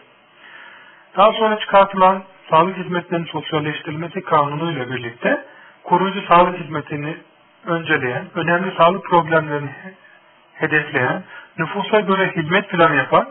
Daha 1.18 1.34
sonra 1.34 1.60
çıkartılan 1.60 2.24
sağlık 2.50 2.78
hizmetlerinin 2.78 3.28
sosyalleştirilmesi 3.28 4.22
kanunu 4.22 4.72
ile 4.72 4.90
birlikte 4.90 5.46
koruyucu 5.84 6.22
sağlık 6.28 6.60
hizmetini 6.60 7.18
önceleyen, 7.66 8.26
önemli 8.36 8.76
sağlık 8.78 9.06
problemlerini 9.06 9.70
hedefleyen, 10.54 11.24
nüfusa 11.58 12.00
göre 12.00 12.32
hizmet 12.36 12.70
planı 12.70 12.96
yapan 12.96 13.30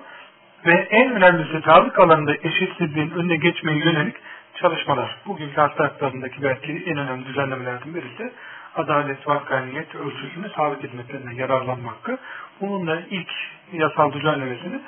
ve 0.66 0.72
en 0.90 1.12
önemlisi 1.12 1.62
sağlık 1.64 1.98
alanında 1.98 2.34
eşitsizliğin 2.34 3.10
önüne 3.10 3.36
geçmeye 3.36 3.78
yönelik 3.78 4.16
çalışmalar. 4.54 5.16
Bugünkü 5.26 5.60
hasta 5.60 5.84
haklarındaki 5.84 6.42
belki 6.42 6.84
en 6.86 6.98
önemli 6.98 7.26
düzenlemelerden 7.26 7.94
birisi 7.94 8.32
adalet, 8.76 9.28
hakkaniyet 9.28 9.94
ölçüsünde 9.94 10.48
sağlık 10.56 10.82
hizmetlerinden 10.82 11.32
yararlanma 11.32 11.90
hakkı. 11.90 12.18
Bununla 12.60 13.00
ilk 13.10 13.32
yasal 13.72 14.12
düzenlemesini 14.12 14.80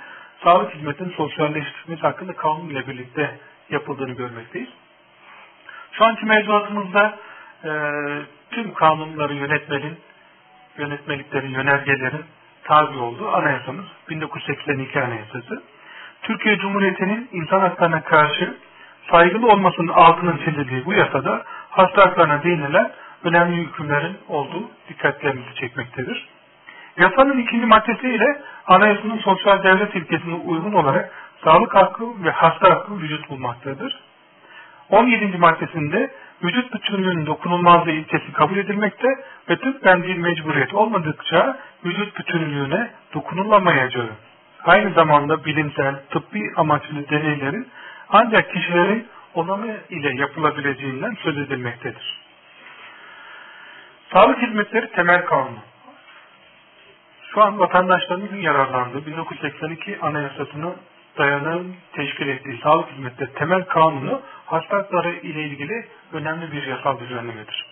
sağlık 0.44 0.74
hizmetinin 0.74 1.10
sosyalleştirilmesi 1.10 2.02
hakkında 2.02 2.32
kanun 2.32 2.68
ile 2.68 2.88
birlikte 2.88 3.38
yapıldığını 3.70 4.12
görmekteyiz. 4.12 4.68
Şu 5.92 6.04
anki 6.04 6.26
mevzuatımızda 6.26 7.18
e, 7.64 7.70
tüm 8.50 8.74
kanunları 8.74 9.34
yönetmenin, 9.34 9.98
yönetmeliklerin, 10.78 11.50
yönergelerin 11.50 12.24
tabi 12.64 12.98
olduğu 12.98 13.32
anayasamız 13.32 13.84
1982 14.08 15.00
Anayasası. 15.00 15.62
Türkiye 16.22 16.58
Cumhuriyeti'nin 16.58 17.28
insan 17.32 17.60
haklarına 17.60 18.04
karşı 18.04 18.56
saygılı 19.10 19.46
olmasının 19.46 19.88
altının 19.88 20.36
çizildiği 20.36 20.84
bu 20.84 20.92
yasada 20.92 21.44
hasta 21.70 22.06
haklarına 22.06 22.42
değinilen 22.42 22.92
önemli 23.24 23.56
hükümlerin 23.56 24.18
olduğu 24.28 24.70
dikkatlerimizi 24.88 25.54
çekmektedir. 25.54 26.28
Yasanın 26.96 27.38
ikinci 27.38 27.66
maddesiyle 27.66 28.42
anayasanın 28.66 29.18
sosyal 29.18 29.62
devlet 29.62 29.94
ilkesine 29.94 30.34
uygun 30.34 30.72
olarak 30.72 31.10
sağlık 31.44 31.74
hakkı 31.74 32.24
ve 32.24 32.30
hasta 32.30 32.70
hakkı 32.70 33.00
vücut 33.00 33.30
bulmaktadır. 33.30 34.00
17. 34.90 35.38
maddesinde 35.38 36.10
vücut 36.44 36.74
bütünlüğünün 36.74 37.26
dokunulmazlığı 37.26 37.90
ilkesi 37.90 38.32
kabul 38.32 38.56
edilmekte 38.56 39.08
ve 39.50 39.56
tıbben 39.56 40.02
bir 40.02 40.18
mecburiyet 40.18 40.74
olmadıkça 40.74 41.58
vücut 41.84 42.18
bütünlüğüne 42.18 42.90
dokunulamayacağı, 43.14 44.10
aynı 44.64 44.92
zamanda 44.94 45.44
bilimsel, 45.44 45.94
tıbbi 46.10 46.52
amaçlı 46.56 47.08
deneylerin 47.08 47.68
ancak 48.08 48.52
kişilerin 48.52 49.06
onamı 49.34 49.76
ile 49.90 50.20
yapılabileceğinden 50.20 51.16
söz 51.22 51.38
edilmektedir. 51.38 52.22
Sağlık 54.12 54.42
hizmetleri 54.42 54.92
temel 54.92 55.24
kanunu. 55.24 55.58
Şu 57.34 57.42
an 57.42 57.58
vatandaşların 57.58 58.36
yararlandığı 58.36 59.06
1982 59.06 59.98
Anayasası'nı 60.02 60.74
dayanan 61.18 61.66
teşkil 61.92 62.28
ettiği 62.28 62.60
sağlık 62.62 62.90
hizmetleri 62.90 63.32
temel 63.32 63.64
kanunu 63.64 64.20
hastalıkları 64.46 65.12
ile 65.12 65.42
ilgili 65.42 65.86
önemli 66.12 66.52
bir 66.52 66.66
yasal 66.66 66.98
düzenlemedir. 66.98 67.66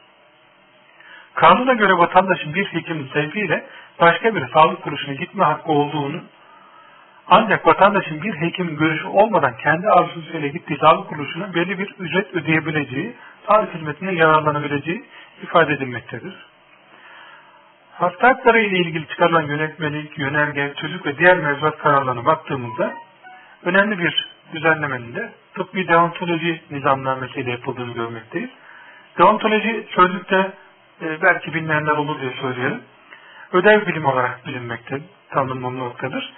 Kanuna 1.35 1.73
göre 1.73 1.93
vatandaşın 1.93 2.55
bir 2.55 2.65
hekimin 2.65 3.09
sevgiyle 3.13 3.67
başka 4.01 4.35
bir 4.35 4.49
sağlık 4.49 4.83
kuruluşuna 4.83 5.15
gitme 5.15 5.45
hakkı 5.45 5.73
olduğunu 5.73 6.21
ancak 7.29 7.67
vatandaşın 7.67 8.23
bir 8.23 8.35
hekimin 8.35 8.77
görüşü 8.77 9.07
olmadan 9.07 9.57
kendi 9.57 9.89
arzusuyla 9.89 10.49
gittiği 10.49 10.79
sağlık 10.79 11.09
kuruluşuna 11.09 11.55
belli 11.55 11.79
bir 11.79 11.95
ücret 11.99 12.35
ödeyebileceği, 12.35 13.17
sağlık 13.47 13.75
hizmetinden 13.75 14.13
yararlanabileceği 14.13 15.05
ifade 15.43 15.73
edilmektedir. 15.73 16.35
Hasta 17.93 18.29
hakları 18.29 18.61
ile 18.61 18.79
ilgili 18.79 19.09
çıkarılan 19.09 19.43
yönetmelik, 19.43 20.19
yönerge, 20.19 20.75
çocuk 20.81 21.07
ve 21.07 21.19
diğer 21.19 21.37
mevzuat 21.37 21.79
kararlarına 21.79 22.25
baktığımızda 22.25 22.95
önemli 23.63 23.99
bir 23.99 24.27
düzenlemenin 24.53 25.15
de 25.15 25.33
tıbbi 25.55 25.89
deontoloji 25.89 26.63
nizamnamesiyle 26.71 27.51
yapıldığını 27.51 27.93
görmekteyiz. 27.93 28.51
Deontoloji 29.19 29.87
sözlükte 29.91 30.53
e, 31.03 31.23
belki 31.23 31.55
bilmeyenler 31.55 31.93
olur 31.93 32.21
diye 32.21 32.33
söyleyelim. 32.41 32.81
Ödev 33.53 33.87
bilim 33.87 34.05
olarak 34.05 34.47
bilinmekte, 34.47 35.01
tanımlanmaktadır. 35.31 36.33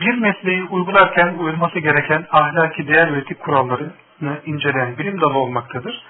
Bir 0.00 0.18
mesleği 0.18 0.64
uygularken 0.64 1.34
uyulması 1.38 1.78
gereken 1.78 2.26
ahlaki 2.30 2.88
değer 2.88 3.14
ve 3.14 3.18
etik 3.18 3.40
kurallarını 3.40 4.40
inceleyen 4.46 4.98
bilim 4.98 5.20
dalı 5.20 5.38
olmaktadır. 5.38 6.02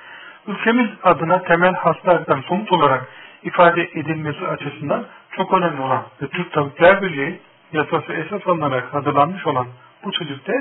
Ülkemiz 0.46 0.90
adına 1.02 1.42
temel 1.42 1.74
hastalıktan 1.74 2.40
somut 2.40 2.72
olarak 2.72 3.08
ifade 3.42 3.82
edilmesi 3.82 4.46
açısından 4.46 5.06
çok 5.36 5.52
önemli 5.52 5.80
olan 5.80 6.02
ve 6.22 6.28
Türk 6.28 6.52
Tabipler 6.52 7.02
Birliği 7.02 7.40
yasası 7.72 8.12
esas 8.12 8.46
alınarak 8.46 8.94
hazırlanmış 8.94 9.46
olan 9.46 9.66
bu 10.04 10.12
çocukta 10.12 10.52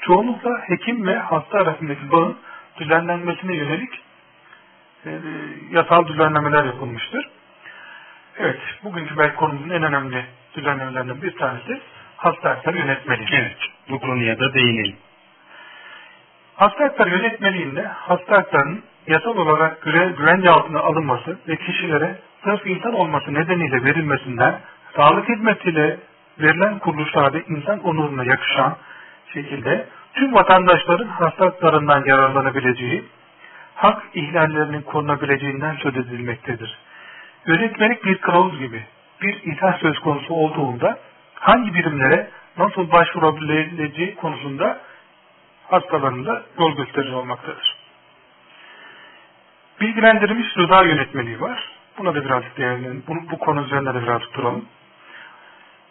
çoğunlukla 0.00 0.50
hekim 0.68 1.06
ve 1.06 1.18
hasta 1.18 1.58
arasındaki 1.58 2.12
bağın 2.12 2.36
düzenlenmesine 2.78 3.56
yönelik 3.56 4.02
e, 5.06 5.10
yasal 5.70 6.06
düzenlemeler 6.06 6.64
yapılmıştır. 6.64 7.28
Evet, 8.38 8.60
bugünkü 8.84 9.18
belki 9.18 9.36
konumuzun 9.36 9.70
en 9.70 9.82
önemli 9.82 10.24
düzenlemelerinden 10.56 11.22
bir 11.22 11.36
tanesi 11.36 11.80
hasta 12.16 12.50
hakları 12.50 12.78
yönetmeliği. 12.78 13.28
Evet, 13.32 13.56
bu 13.90 14.00
konuya 14.00 14.38
da 14.38 14.54
değinelim. 14.54 14.96
Hasta 16.56 16.84
hakları 16.84 17.10
yönetmeliğinde 17.10 17.82
hasta 17.82 18.36
haklarının 18.36 18.82
yasal 19.06 19.36
olarak 19.36 19.82
güve, 19.82 20.06
güvence 20.18 20.50
altına 20.50 20.80
alınması 20.80 21.38
ve 21.48 21.56
kişilere 21.56 22.18
sırf 22.44 22.66
insan 22.66 22.94
olması 22.94 23.34
nedeniyle 23.34 23.84
verilmesinden 23.84 24.60
sağlık 24.96 25.28
hizmetiyle 25.28 25.98
verilen 26.40 26.78
kuruluşlarda 26.78 27.38
insan 27.48 27.80
onuruna 27.80 28.24
yakışan 28.24 28.76
şekilde 29.34 29.86
tüm 30.14 30.34
vatandaşların 30.34 31.08
hasta 31.08 31.44
haklarından 31.46 32.04
yararlanabileceği, 32.06 33.04
hak 33.74 34.02
ihlallerinin 34.14 34.82
korunabileceğinden 34.82 35.76
söz 35.76 35.96
edilmektedir. 35.96 36.78
Yönetmelik 37.46 38.04
bir 38.04 38.18
kılavuz 38.18 38.58
gibi 38.58 38.82
bir 39.22 39.52
ithal 39.52 39.72
söz 39.72 39.98
konusu 39.98 40.34
olduğunda 40.34 40.98
hangi 41.34 41.74
birimlere 41.74 42.30
nasıl 42.58 42.92
başvurabileceği 42.92 44.14
konusunda 44.14 44.80
hastalarında 45.70 46.42
yol 46.58 46.76
gösterici 46.76 47.14
olmaktadır. 47.14 47.71
Bilgilendirilmiş 49.80 50.56
rıza 50.56 50.82
yönetmeliği 50.82 51.40
var. 51.40 51.68
Buna 51.98 52.14
da 52.14 52.24
birazcık 52.24 52.58
değerlenelim. 52.58 53.04
Bu, 53.08 53.14
bu 53.30 53.38
konu 53.38 53.62
üzerinde 53.62 53.94
de 53.94 54.02
birazcık 54.02 54.34
duralım. 54.34 54.64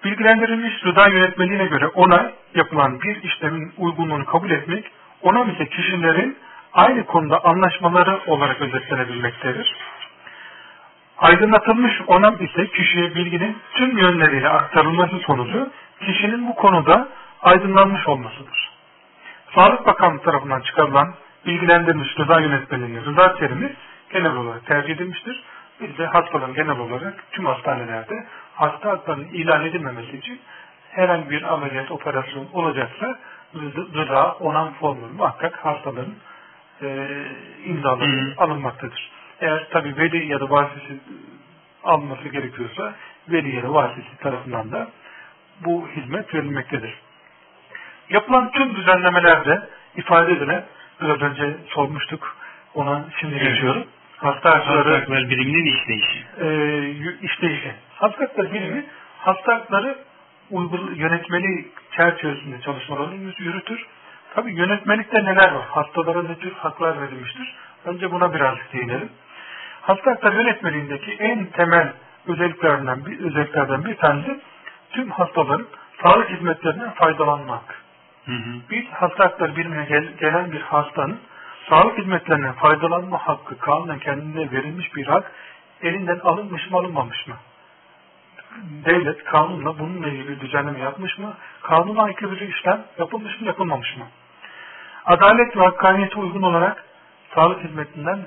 Bilgilendirilmiş 0.04 0.86
rıza 0.86 1.08
yönetmeliğine 1.08 1.66
göre 1.66 1.88
onay 1.88 2.32
yapılan 2.56 3.02
bir 3.02 3.24
işlemin 3.24 3.74
uygunluğunu 3.78 4.26
kabul 4.26 4.52
etmek, 4.52 4.92
onam 5.22 5.50
ise 5.50 5.66
kişilerin 5.66 6.38
aynı 6.74 7.06
konuda 7.06 7.46
anlaşmaları 7.46 8.20
olarak 8.28 8.62
özetlenebilmektedir. 8.62 9.76
Aydınlatılmış 11.18 12.02
onam 12.08 12.36
ise 12.40 12.68
kişiye 12.68 13.16
bilginin 13.16 13.58
tüm 13.74 13.98
yönleriyle 13.98 14.50
aktarılması 14.50 15.20
sonucu 15.20 15.72
kişinin 16.06 16.48
bu 16.48 16.56
konuda 16.56 17.08
aydınlanmış 17.42 18.08
olmasıdır. 18.08 18.72
Sağlık 19.56 19.86
Bakanlığı 19.86 20.22
tarafından 20.22 20.62
çıkarılan 20.62 21.14
bilgilendirilmiş 21.46 22.20
rıza 22.20 22.40
yönetmeliğinin 22.40 23.06
rıza 23.06 23.36
terimi 23.36 23.74
genel 24.14 24.36
olarak 24.36 24.66
tercih 24.66 24.96
edilmiştir. 24.96 25.44
Biz 25.82 25.98
de 25.98 26.06
hastaların 26.06 26.54
genel 26.54 26.80
olarak 26.80 27.32
tüm 27.32 27.46
hastanelerde 27.46 28.26
hasta 28.56 28.90
haklarının 28.90 29.28
ilan 29.28 29.66
edilmemesi 29.66 30.18
için 30.18 30.40
herhangi 30.90 31.30
bir 31.30 31.54
ameliyat, 31.54 31.92
operasyon 31.92 32.48
olacaksa 32.54 33.20
rıza, 33.96 34.32
onam 34.32 34.74
formülü 34.74 35.14
muhakkak 35.14 35.66
hastaların 35.66 36.16
e, 36.82 37.08
imzaları 37.66 38.34
alınmaktadır. 38.38 39.12
Eğer 39.42 39.70
tabi 39.70 39.98
veli 39.98 40.28
ya 40.28 40.40
da 40.40 40.50
vasisi 40.50 41.00
alınması 41.84 42.28
gerekiyorsa 42.28 42.94
veli 43.30 43.56
ya 43.56 43.64
da 43.64 43.74
vasisi 43.74 44.18
tarafından 44.20 44.72
da 44.72 44.88
bu 45.66 45.88
hizmet 45.88 46.36
verilmektedir. 46.36 46.94
Yapılan 48.10 48.52
tüm 48.52 48.76
düzenlemelerde 48.76 49.70
ifade 49.96 50.32
edilen 50.32 50.66
biraz 51.02 51.22
önce 51.22 51.58
sormuştuk 51.68 52.36
ona 52.74 53.06
şimdi 53.20 53.36
evet. 53.36 53.48
geçiyorum. 53.48 53.84
Hasta 54.18 54.50
hakları, 54.50 54.96
hakları 55.00 55.30
biriminin 55.30 55.76
işleyişi. 55.76 56.26
E, 56.42 56.48
işleyişi. 57.22 57.72
Hasta 57.96 58.24
hakları 58.24 58.54
birimi 58.54 58.86
hasta 59.20 59.56
hakları 59.56 59.98
uygul 60.52 60.96
yönetmeli 60.96 61.68
çerçevesinde 61.98 62.62
çalışmalarını 62.62 63.34
yürütür. 63.38 63.86
Tabi 64.36 64.54
yönetmelikte 64.54 65.26
neler 65.26 65.52
var? 65.52 65.66
Hastalara 65.70 66.24
ne 66.24 66.36
tür 66.36 66.52
haklar 66.52 67.02
verilmiştir? 67.02 67.56
Önce 67.86 68.12
buna 68.12 68.34
birazcık 68.34 68.74
değinelim. 68.74 69.10
Hasta 69.82 70.12
hakları 70.12 70.36
yönetmeliğindeki 70.36 71.12
en 71.12 71.46
temel 71.46 71.94
özelliklerden 72.28 73.06
bir, 73.06 73.20
özelliklerden 73.20 73.86
bir 73.86 73.96
tanesi 73.96 74.40
tüm 74.92 75.12
hastaların 75.12 75.68
sağlık 76.04 76.30
hizmetlerinden 76.30 76.92
faydalanmak. 76.92 77.81
Hı 78.26 78.32
hı. 78.32 78.70
Bir 78.70 78.86
hasta 78.86 79.26
hakları 79.26 79.56
birimine 79.56 79.86
gel, 79.86 80.06
gelen 80.20 80.52
bir 80.52 80.62
hastanın 80.62 81.20
sağlık 81.70 81.98
hizmetlerinden 81.98 82.54
faydalanma 82.54 83.18
hakkı 83.18 83.58
kanunen 83.58 84.00
kendine 84.00 84.52
verilmiş 84.52 84.96
bir 84.96 85.06
hak 85.06 85.32
elinden 85.82 86.20
alınmış 86.20 86.72
mı 86.72 86.78
alınmamış 86.78 87.28
mı? 87.28 87.36
Devlet 88.86 89.24
kanunla 89.24 89.80
bununla 89.80 90.08
ilgili 90.08 90.42
düzenleme 90.42 90.80
yapmış 90.80 91.18
mı? 91.18 91.34
Kanuna 91.62 92.04
aykırı 92.04 92.32
bir 92.32 92.50
işlem 92.50 92.84
yapılmış 93.00 93.42
mı 93.42 93.48
yapılmamış 93.48 93.98
mı? 93.98 94.06
Adalet 95.06 95.58
ve 95.58 95.62
hakkaniyete 95.62 96.20
uygun 96.20 96.42
olarak 96.42 96.84
sağlık 97.36 97.64
hizmetinden 97.64 98.20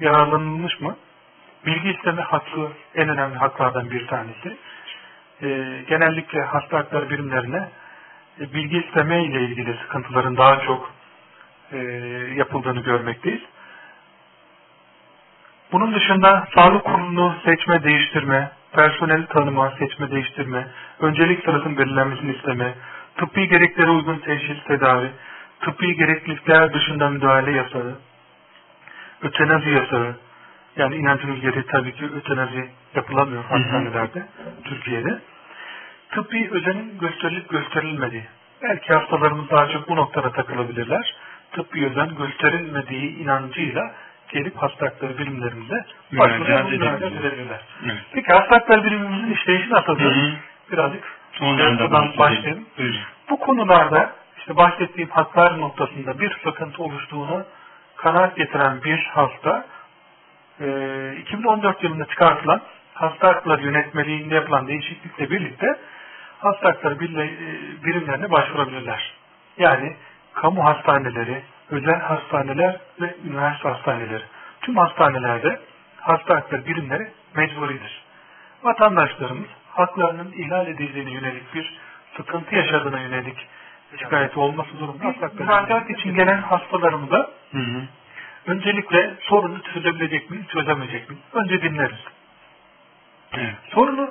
yararlanılmış 0.00 0.80
mı? 0.80 0.96
Bilgi 1.66 1.90
isteme 1.90 2.22
hakkı 2.22 2.68
en 2.94 3.08
önemli 3.08 3.36
haklardan 3.36 3.90
bir 3.90 4.06
tanesi. 4.06 4.56
E, 5.42 5.48
genellikle 5.88 6.42
hasta 6.42 6.78
hakları 6.78 7.10
birimlerine 7.10 7.68
bilgi 8.40 8.78
isteme 8.78 9.24
ile 9.24 9.40
ilgili 9.40 9.76
sıkıntıların 9.82 10.36
daha 10.36 10.60
çok 10.60 10.92
e, 11.72 11.78
yapıldığını 12.36 12.80
görmekteyiz. 12.80 13.40
Bunun 15.72 15.94
dışında 15.94 16.48
sağlık 16.54 16.84
kurulunu 16.84 17.34
seçme, 17.44 17.84
değiştirme, 17.84 18.50
personel 18.72 19.26
tanıma, 19.26 19.72
seçme, 19.78 20.10
değiştirme, 20.10 20.66
öncelik 21.00 21.44
sırasının 21.44 21.78
belirlenmesini 21.78 22.36
isteme, 22.36 22.74
tıbbi 23.16 23.48
gereklere 23.48 23.90
uygun 23.90 24.18
teşhis, 24.18 24.64
tedavi, 24.64 25.10
tıbbi 25.60 25.96
gereklilikler 25.96 26.74
dışında 26.74 27.10
müdahale 27.10 27.50
yasağı, 27.50 27.98
ötenazi 29.22 29.70
yasağı, 29.70 30.16
yani 30.76 30.96
inancımız 30.96 31.40
gereği 31.40 31.66
tabii 31.66 31.92
ki 31.92 32.04
ötenazi 32.16 32.68
yapılamıyor 32.94 33.44
hastanelerde, 33.44 34.26
Türkiye'de. 34.64 35.20
Tıbbi 36.12 36.50
özenin 36.52 36.98
gösterilip 36.98 37.48
gösterilmediği. 37.48 38.24
Belki 38.62 38.92
hastalarımız 38.92 39.50
daha 39.50 39.68
çok 39.68 39.88
bu 39.88 39.96
noktada 39.96 40.32
takılabilirler. 40.32 41.14
Tıbbi 41.52 41.86
özen 41.86 42.14
gösterilmediği 42.14 43.16
inancıyla 43.18 43.92
gelip 44.32 44.56
hastalıkları 44.56 45.18
bilimlerimize 45.18 45.84
başvurabilirler. 46.12 47.60
Evet. 47.84 47.96
Peki 48.12 48.32
hastalıkları 48.32 48.84
bilimimizin 48.84 49.32
işleyişi 49.34 49.70
nasıldır? 49.70 50.14
Birazcık 50.72 51.04
ondan 51.42 52.18
başlayalım. 52.18 52.64
Bu 53.30 53.38
konularda 53.38 54.12
işte 54.38 54.56
bahsettiğim 54.56 55.10
haklar 55.10 55.60
noktasında 55.60 56.18
bir 56.20 56.38
sıkıntı 56.44 56.82
oluştuğunu 56.82 57.44
kanaat 57.96 58.36
getiren 58.36 58.82
bir 58.84 59.10
hasta 59.14 59.66
2014 61.22 61.82
yılında 61.84 62.04
çıkartılan 62.04 62.60
hasta 62.94 63.28
hakları 63.28 63.62
yönetmeliğinde 63.62 64.34
yapılan 64.34 64.66
değişiklikle 64.66 65.30
birlikte 65.30 65.66
hasta 66.42 66.68
hakları 66.68 67.00
birimlerine 67.84 68.30
başvurabilirler. 68.30 69.12
Yani 69.58 69.96
kamu 70.34 70.64
hastaneleri, 70.64 71.42
özel 71.70 72.00
hastaneler 72.00 72.80
ve 73.00 73.14
üniversite 73.24 73.68
hastaneleri. 73.68 74.24
Tüm 74.60 74.76
hastanelerde 74.76 75.60
hasta 76.00 76.36
hakları 76.36 76.66
birimleri 76.66 77.10
mecburidir. 77.36 78.02
Vatandaşlarımız 78.62 79.48
haklarının 79.70 80.32
ihlal 80.32 80.66
edildiğine 80.66 81.10
yönelik 81.10 81.54
bir 81.54 81.78
sıkıntı 82.16 82.54
yaşadığına 82.54 83.00
yönelik 83.00 83.36
şikayeti 83.98 84.38
olması 84.38 84.78
durumunda 84.78 85.04
hasta 85.06 85.46
hakları 85.46 85.92
için 85.92 86.14
gelen 86.14 86.38
hastalarımıza 86.38 87.30
hı 87.52 87.58
hı. 87.58 87.82
öncelikle 88.46 89.14
sorunu 89.20 89.62
çözebilecek 89.62 90.30
mi, 90.30 90.46
çözemeyecek 90.48 91.10
mi? 91.10 91.16
Önce 91.32 91.62
dinleriz. 91.62 92.00
Evet. 93.32 93.54
Sorunu 93.74 94.10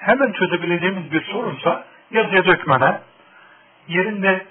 hemen 0.00 0.32
çözebileceğimiz 0.32 1.12
bir 1.12 1.24
sorunsa 1.24 1.84
yazıya 2.10 2.44
dökmene, 2.44 3.00
yerinde 3.88 4.46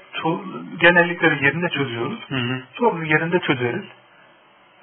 genellikleri 0.79 1.45
yerinde 1.45 1.69
çözüyoruz. 1.69 2.19
Hı 2.29 2.35
hı. 2.35 2.61
Sorunu 2.73 3.05
yerinde 3.05 3.39
çözeriz. 3.39 3.85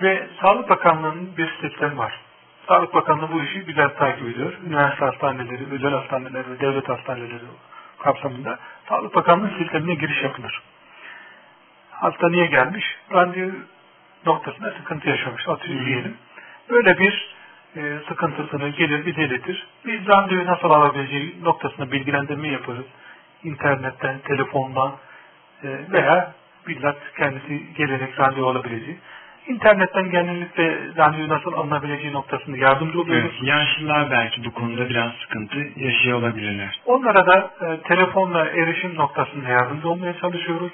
Ve 0.03 0.27
Sağlık 0.41 0.69
Bakanlığı'nın 0.69 1.37
bir 1.37 1.55
sistemi 1.61 1.99
var. 1.99 2.21
Sağlık 2.69 2.95
Bakanlığı 2.95 3.33
bu 3.33 3.43
işi 3.43 3.61
güzel 3.61 3.89
takip 3.89 4.29
ediyor. 4.29 4.53
Üniversite 4.67 5.05
hastaneleri, 5.05 5.67
özel 5.73 5.91
hastaneleri 5.91 6.51
ve 6.51 6.61
devlet 6.61 6.89
hastaneleri 6.89 7.45
kapsamında 7.99 8.59
Sağlık 8.89 9.15
Bakanlığı 9.15 9.51
sistemine 9.59 9.95
giriş 9.95 10.23
yapılır. 10.23 10.63
Hasta 11.91 12.29
niye 12.29 12.47
gelmiş? 12.47 12.85
Randevu 13.13 13.53
noktasında 14.27 14.71
sıkıntı 14.71 15.09
yaşamış. 15.09 15.49
Atıyor 15.49 15.85
diyelim. 15.85 16.17
Böyle 16.71 16.99
bir 16.99 17.35
e, 17.77 17.99
sıkıntısını 18.09 18.69
gelir 18.69 19.07
bir 19.07 19.17
iletir. 19.17 19.67
Biz 19.87 20.09
randevu 20.09 20.47
nasıl 20.47 20.71
alabileceği 20.71 21.37
noktasında 21.45 21.93
bilgilendirme 21.93 22.49
yaparız 22.49 22.87
internetten, 23.45 24.19
telefondan 24.19 24.93
e, 25.65 25.69
veya 25.93 26.33
bizzat 26.69 26.97
kendisi 27.19 27.75
gelerek 27.75 28.21
randevu 28.21 28.47
alabileceği. 28.47 28.99
İnternetten 29.47 30.11
genellikle 30.11 30.79
randevu 30.97 31.29
nasıl 31.29 31.53
alınabileceği 31.53 32.13
noktasında 32.13 32.57
yardımcı 32.57 33.01
oluyoruz. 33.01 33.33
Evet, 33.39 33.49
yaşlılar 33.49 34.11
belki 34.11 34.45
bu 34.45 34.53
konuda 34.53 34.89
biraz 34.89 35.13
sıkıntı 35.13 35.59
yaşıyor 35.77 36.19
olabilirler. 36.19 36.81
Onlara 36.87 37.27
da 37.27 37.51
e, 37.61 37.81
telefonla 37.89 38.47
erişim 38.47 38.95
noktasında 38.97 39.49
yardımcı 39.49 39.89
olmaya 39.89 40.19
çalışıyoruz. 40.19 40.73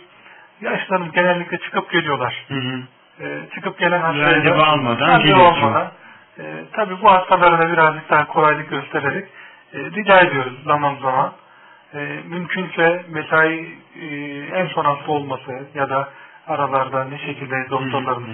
Yaşlılarımız 0.60 1.12
genellikle 1.12 1.58
çıkıp 1.58 1.90
geliyorlar. 1.90 2.44
Hı 2.48 2.54
hı. 2.54 2.80
E, 3.20 3.26
çıkıp 3.54 3.78
gelen 3.78 4.02
Randevu 4.02 4.24
hastalara 4.24 4.66
almadan 4.66 5.08
randevu 5.08 5.42
almadan, 5.42 5.92
e, 6.38 6.44
tabii 6.72 7.02
bu 7.02 7.10
hastalara 7.10 7.58
da 7.58 7.72
birazcık 7.72 8.10
daha 8.10 8.26
kolaylık 8.26 8.70
göstererek 8.70 9.28
e, 9.72 9.78
rica 9.78 10.20
ediyoruz 10.20 10.64
zaman 10.64 10.96
zaman. 11.02 11.32
E, 11.94 11.98
mümkünse 12.28 13.04
mesai 13.08 13.68
e, 14.00 14.06
en 14.54 14.66
son 14.66 14.84
hafta 14.84 15.12
olması 15.12 15.66
ya 15.74 15.90
da 15.90 16.08
aralarda 16.46 17.04
ne 17.04 17.18
şekilde 17.18 17.70
doktorlarımız. 17.70 18.30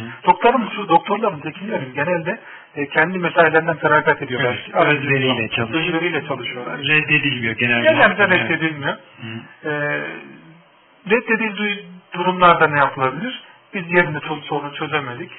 Şu 0.76 0.88
doktorlarımız, 0.88 1.44
hekimlerimiz 1.44 1.94
genelde 1.94 2.40
e, 2.76 2.88
kendi 2.88 3.18
mesailerinden 3.18 3.76
feragat 3.76 4.22
ediyorlar. 4.22 4.66
Evet, 4.74 4.86
özveriyle 4.86 5.48
çalışıyor. 5.48 5.84
Özveriyle 5.84 6.26
çalışıyorlar. 6.26 6.78
Reddedilmiyor 6.78 7.56
genelde. 7.56 7.88
Genelde 7.88 8.28
reddedilmiyor. 8.28 8.92
Hı. 8.92 9.68
E, 9.68 10.00
reddedildiği 11.10 11.86
durumlarda 12.14 12.66
ne 12.66 12.78
yapılabilir? 12.78 13.42
Biz 13.74 13.92
yerine 13.92 14.18
ço- 14.18 14.42
sorunu 14.42 14.74
çözemedik. 14.74 15.30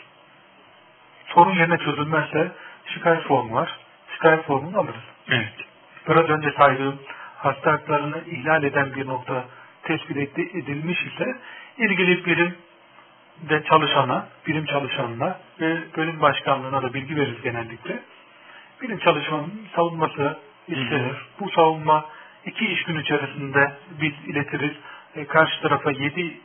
Sorun 1.28 1.56
yerine 1.56 1.78
çözülmezse 1.78 2.52
şikayet 2.86 3.24
formu 3.24 3.56
var. 3.56 3.80
Şikayet 4.14 4.46
formunu 4.46 4.80
alırız. 4.80 5.04
Evet. 5.28 5.54
Biraz 6.10 6.30
önce 6.30 6.52
saydığım 6.58 7.00
hasta 7.38 7.72
haklarını 7.72 8.18
ihlal 8.28 8.64
eden 8.64 8.96
bir 8.96 9.08
nokta 9.08 9.46
tespit 9.84 10.40
edilmiş 10.40 11.00
ise 11.06 11.36
ilgili 11.78 12.26
birim 12.26 12.56
de 13.50 13.64
çalışana, 13.64 14.28
birim 14.48 14.66
çalışanına 14.66 15.40
ve 15.62 15.78
bölüm 15.98 16.22
başkanlığına 16.22 16.82
da 16.82 16.94
bilgi 16.94 17.16
veririz 17.16 17.42
genellikle. 17.42 18.00
Birim 18.82 19.00
çalışmanın 19.00 19.68
savunması 19.76 20.40
istenir. 20.68 21.16
Bu 21.40 21.50
savunma 21.50 22.06
iki 22.46 22.66
iş 22.66 22.84
gün 22.84 23.00
içerisinde 23.00 23.72
biz 24.02 24.14
iletiriz. 24.28 24.72
E, 25.16 25.26
karşı 25.26 25.62
tarafa 25.62 25.92
yedi 25.92 26.40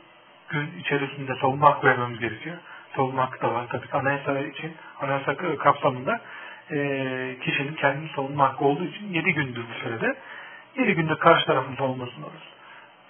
gün 0.49 0.79
içerisinde 0.79 1.35
savunma 1.35 1.69
hakkı 1.69 1.87
vermemiz 1.87 2.19
gerekiyor. 2.19 2.57
Savunma 2.95 3.21
hakkı 3.21 3.41
da 3.41 3.53
var 3.53 3.67
tabii 3.69 3.87
anayasa 3.91 4.39
için, 4.39 4.75
anayasa 5.01 5.57
kapsamında 5.57 6.21
e, 6.71 6.77
kişinin 7.41 7.73
kendini 7.73 8.09
savunma 8.15 8.49
hakkı 8.49 8.65
olduğu 8.65 8.83
için 8.83 9.13
7 9.13 9.33
gündür 9.33 9.63
bu 9.69 9.83
sürede. 9.83 10.15
7 10.75 10.95
günde 10.95 11.15
karşı 11.15 11.45
tarafın 11.45 11.75
savunmasını 11.75 12.25
alırız. 12.25 12.41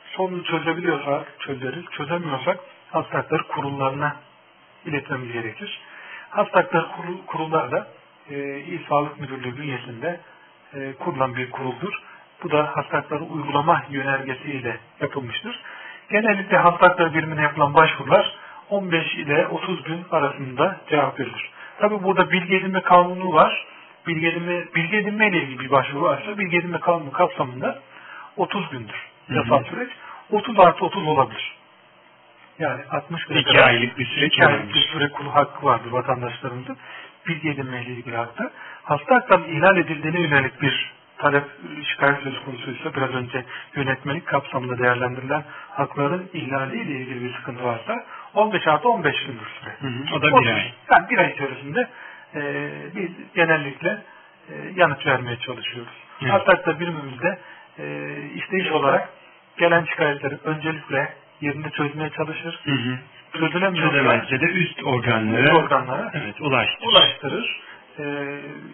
Sorunu 0.06 0.44
çözebiliyorsak 0.44 1.39
çözeriz, 1.39 1.86
çözemiyorsak 1.91 2.60
hasta 2.91 3.17
hakları 3.17 3.48
kurullarına 3.48 4.15
iletmemiz 4.86 5.32
gerekir. 5.32 5.82
Hasta 6.30 6.60
hakları 6.60 6.88
kurul, 6.88 7.17
kurullar 7.28 7.72
da 7.72 7.88
e, 8.30 8.60
İl 8.60 8.80
Sağlık 8.89 9.20
Müdürlüğü 9.20 9.58
bünyesinde 9.58 10.20
e, 10.74 10.94
kurulan 10.94 11.36
bir 11.36 11.52
kuruldur. 11.52 12.02
Bu 12.44 12.52
da 12.52 12.72
hasta 12.76 12.98
hakları 12.98 13.24
uygulama 13.24 13.84
yönergesiyle 13.89 14.78
yapılmıştır. 15.00 15.60
Genellikle 16.12 16.58
hasta 16.58 16.88
hakları 16.88 17.13
birimine 17.13 17.41
yapılan 17.41 17.74
başvurular 17.74 18.36
15 18.72 19.16
ile 19.16 19.48
30 19.48 19.84
gün 19.84 20.06
arasında 20.12 20.78
cevap 20.90 21.20
verilir. 21.20 21.50
Tabi 21.80 22.04
burada 22.04 22.32
bilgi 22.32 22.56
edinme 22.56 22.82
kanunu 22.82 23.34
var. 23.34 23.66
Bilgi 24.08 24.28
edinme, 24.28 24.66
bilgi 24.76 24.98
edinme 24.98 25.28
ile 25.30 25.44
ilgili 25.44 25.60
bir 25.60 25.72
başvuru 25.72 26.04
varsa 26.04 26.38
bilgi 26.38 26.58
edinme 26.58 26.80
kanunu 26.80 27.12
kapsamında 27.12 27.80
30 28.38 28.70
gündür 28.70 29.08
yasal 29.30 29.64
süreç. 29.64 29.90
30 30.32 30.60
artı 30.60 30.86
30 30.86 31.08
olabilir. 31.08 31.56
Yani 32.60 32.82
60 32.90 33.26
güne 33.26 33.44
kadar 33.44 33.68
aylık 33.68 33.98
bir 33.98 34.06
süreç 34.06 34.34
iki 34.34 34.46
aylık 34.46 34.74
bir 34.76 34.82
süre 34.82 35.10
kulu 35.10 35.36
hakkı 35.36 35.66
vardır 35.66 35.92
vatandaşlarımızın. 35.92 36.78
Bilgi 37.28 37.50
edinme 37.50 37.84
ile 37.84 37.92
ilgili 37.92 38.16
hakkı. 38.16 38.52
Hasta 38.84 39.16
haklarının 39.16 39.48
ihlal 39.48 39.78
edildiğine 39.78 40.20
yönelik 40.20 40.62
bir 40.62 40.92
talep 41.18 41.44
şikayet 41.84 42.24
söz 42.24 42.40
konusuysa 42.46 42.94
biraz 42.94 43.10
önce 43.10 43.46
yönetmelik 43.76 44.28
kapsamında 44.28 44.78
değerlendirilen 44.78 45.44
hakların 45.70 46.30
ihlali 46.34 46.82
ile 46.82 46.92
ilgili 46.92 47.24
bir 47.24 47.34
sıkıntı 47.34 47.64
varsa 47.64 48.06
15 48.34 48.67
artı 48.67 48.89
15 48.89 49.26
gündür 49.26 49.48
süre. 49.60 49.74
Hı 49.80 49.88
hı. 49.88 50.15
O 50.15 50.22
da 50.22 50.41
bir 50.41 50.54
ay. 50.54 50.72
Yani 50.91 51.10
bir 51.10 51.17
ay 51.17 51.32
içerisinde 51.32 51.88
e, 52.36 52.41
biz 52.96 53.10
genellikle 53.36 54.02
e, 54.50 54.54
yanıt 54.76 55.08
vermeye 55.08 55.38
çalışıyoruz. 55.38 55.94
Evet. 56.22 56.32
Hatta 56.32 56.65
da 56.65 56.80
birimimizde 56.80 57.39
e, 57.80 58.15
işleyiş 58.36 58.72
olarak 58.72 59.10
gelen 59.58 59.86
şikayetleri 59.86 60.38
öncelikle 60.44 61.13
yerinde 61.41 61.70
çözmeye 61.70 62.10
çalışır. 62.10 62.60
Hı 62.63 62.72
Çözemezse 63.89 64.41
de 64.41 64.46
üst 64.46 64.84
organlara, 64.84 65.41
üst 65.44 65.54
organlara 65.54 66.12
evet, 66.13 66.41
ulaştır. 66.41 66.88
ulaştırır. 66.88 67.62
E, 68.00 68.04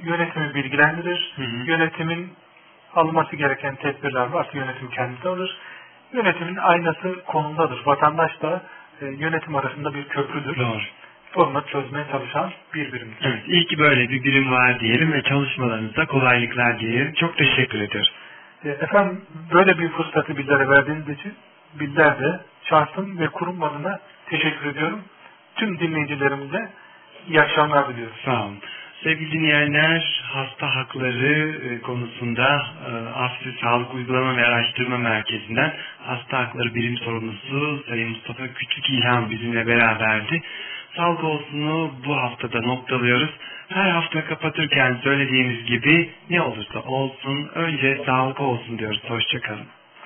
yönetimi 0.04 0.54
bilgilendirir. 0.54 1.34
Hı 1.36 1.42
hı. 1.42 1.64
Yönetimin 1.66 2.34
alması 2.96 3.36
gereken 3.36 3.76
tedbirler 3.76 4.26
varsa 4.26 4.50
yönetim 4.54 4.90
kendisi 4.90 5.28
alır. 5.28 5.58
Yönetimin 6.14 6.56
aynası 6.56 7.24
konumdadır. 7.26 7.86
Vatandaş 7.86 8.42
da 8.42 8.62
e, 9.02 9.06
yönetim 9.06 9.56
arasında 9.56 9.94
bir 9.94 10.08
köprüdür. 10.08 10.58
Doğru. 10.58 10.82
Sorunu 11.34 11.64
çözmeye 11.68 12.06
çalışan 12.12 12.52
bir 12.74 12.94
birimdir. 12.94 13.18
Evet, 13.22 13.42
iyi 13.48 13.66
ki 13.68 13.80
böyle 13.80 14.10
bir 14.10 14.24
birim 14.24 14.52
var 14.52 14.80
diyelim 14.80 15.14
ve 15.14 15.22
çalışmalarınızda 15.24 16.06
kolaylıklar 16.06 16.80
diyelim. 16.80 17.14
Çok 17.14 17.38
teşekkür 17.38 17.82
ediyoruz. 17.82 18.12
E, 18.66 18.70
Efendim 18.70 19.22
böyle 19.54 19.78
bir 19.80 19.90
fırsatı 19.90 20.38
bizlere 20.38 20.70
verdiğiniz 20.70 21.10
için 21.10 21.34
bizler 21.74 22.20
de 22.20 22.40
şahsım 22.64 23.20
ve 23.20 23.28
kurum 23.28 23.64
adına 23.64 24.00
teşekkür 24.26 24.66
ediyorum. 24.70 25.02
Tüm 25.56 25.80
dinleyicilerimize 25.80 26.70
iyi 27.28 27.42
akşamlar 27.42 27.88
diliyoruz. 27.90 28.18
Sağ 28.26 28.46
olun. 28.46 28.60
Sevgili 29.04 29.32
dinleyenler, 29.32 30.22
hasta 30.24 30.76
hakları 30.76 31.60
e, 31.70 31.82
konusunda 31.82 32.66
e, 32.88 32.92
Asli 33.16 33.54
Sağlık 33.62 33.94
Uygulama 33.94 34.38
ve 34.38 34.46
Araştırma 34.46 34.98
Merkezi'nden 34.98 35.74
hasta 36.04 36.40
hakları 36.40 36.76
birim 36.76 36.98
sorumlusu 36.98 37.84
Sayın 37.90 38.10
Mustafa 38.10 38.48
Küçük 38.48 38.90
İlhan 38.90 39.30
bizimle 39.30 39.68
beraberdi. 39.68 40.42
Sağlık 40.96 41.24
olsunu 41.24 41.92
bu 42.06 42.18
haftada 42.18 42.62
noktalıyoruz. 42.62 43.30
Her 43.70 43.90
hafta 43.90 44.26
kapatırken 44.26 44.98
söylediğimiz 45.04 45.66
gibi 45.66 46.10
ne 46.30 46.42
olursa 46.42 46.80
olsun 46.80 47.50
önce 47.56 48.02
sağlık 48.06 48.42
olsun 48.42 48.80
diyoruz. 48.80 49.02
Hoşçakalın. 49.08 49.77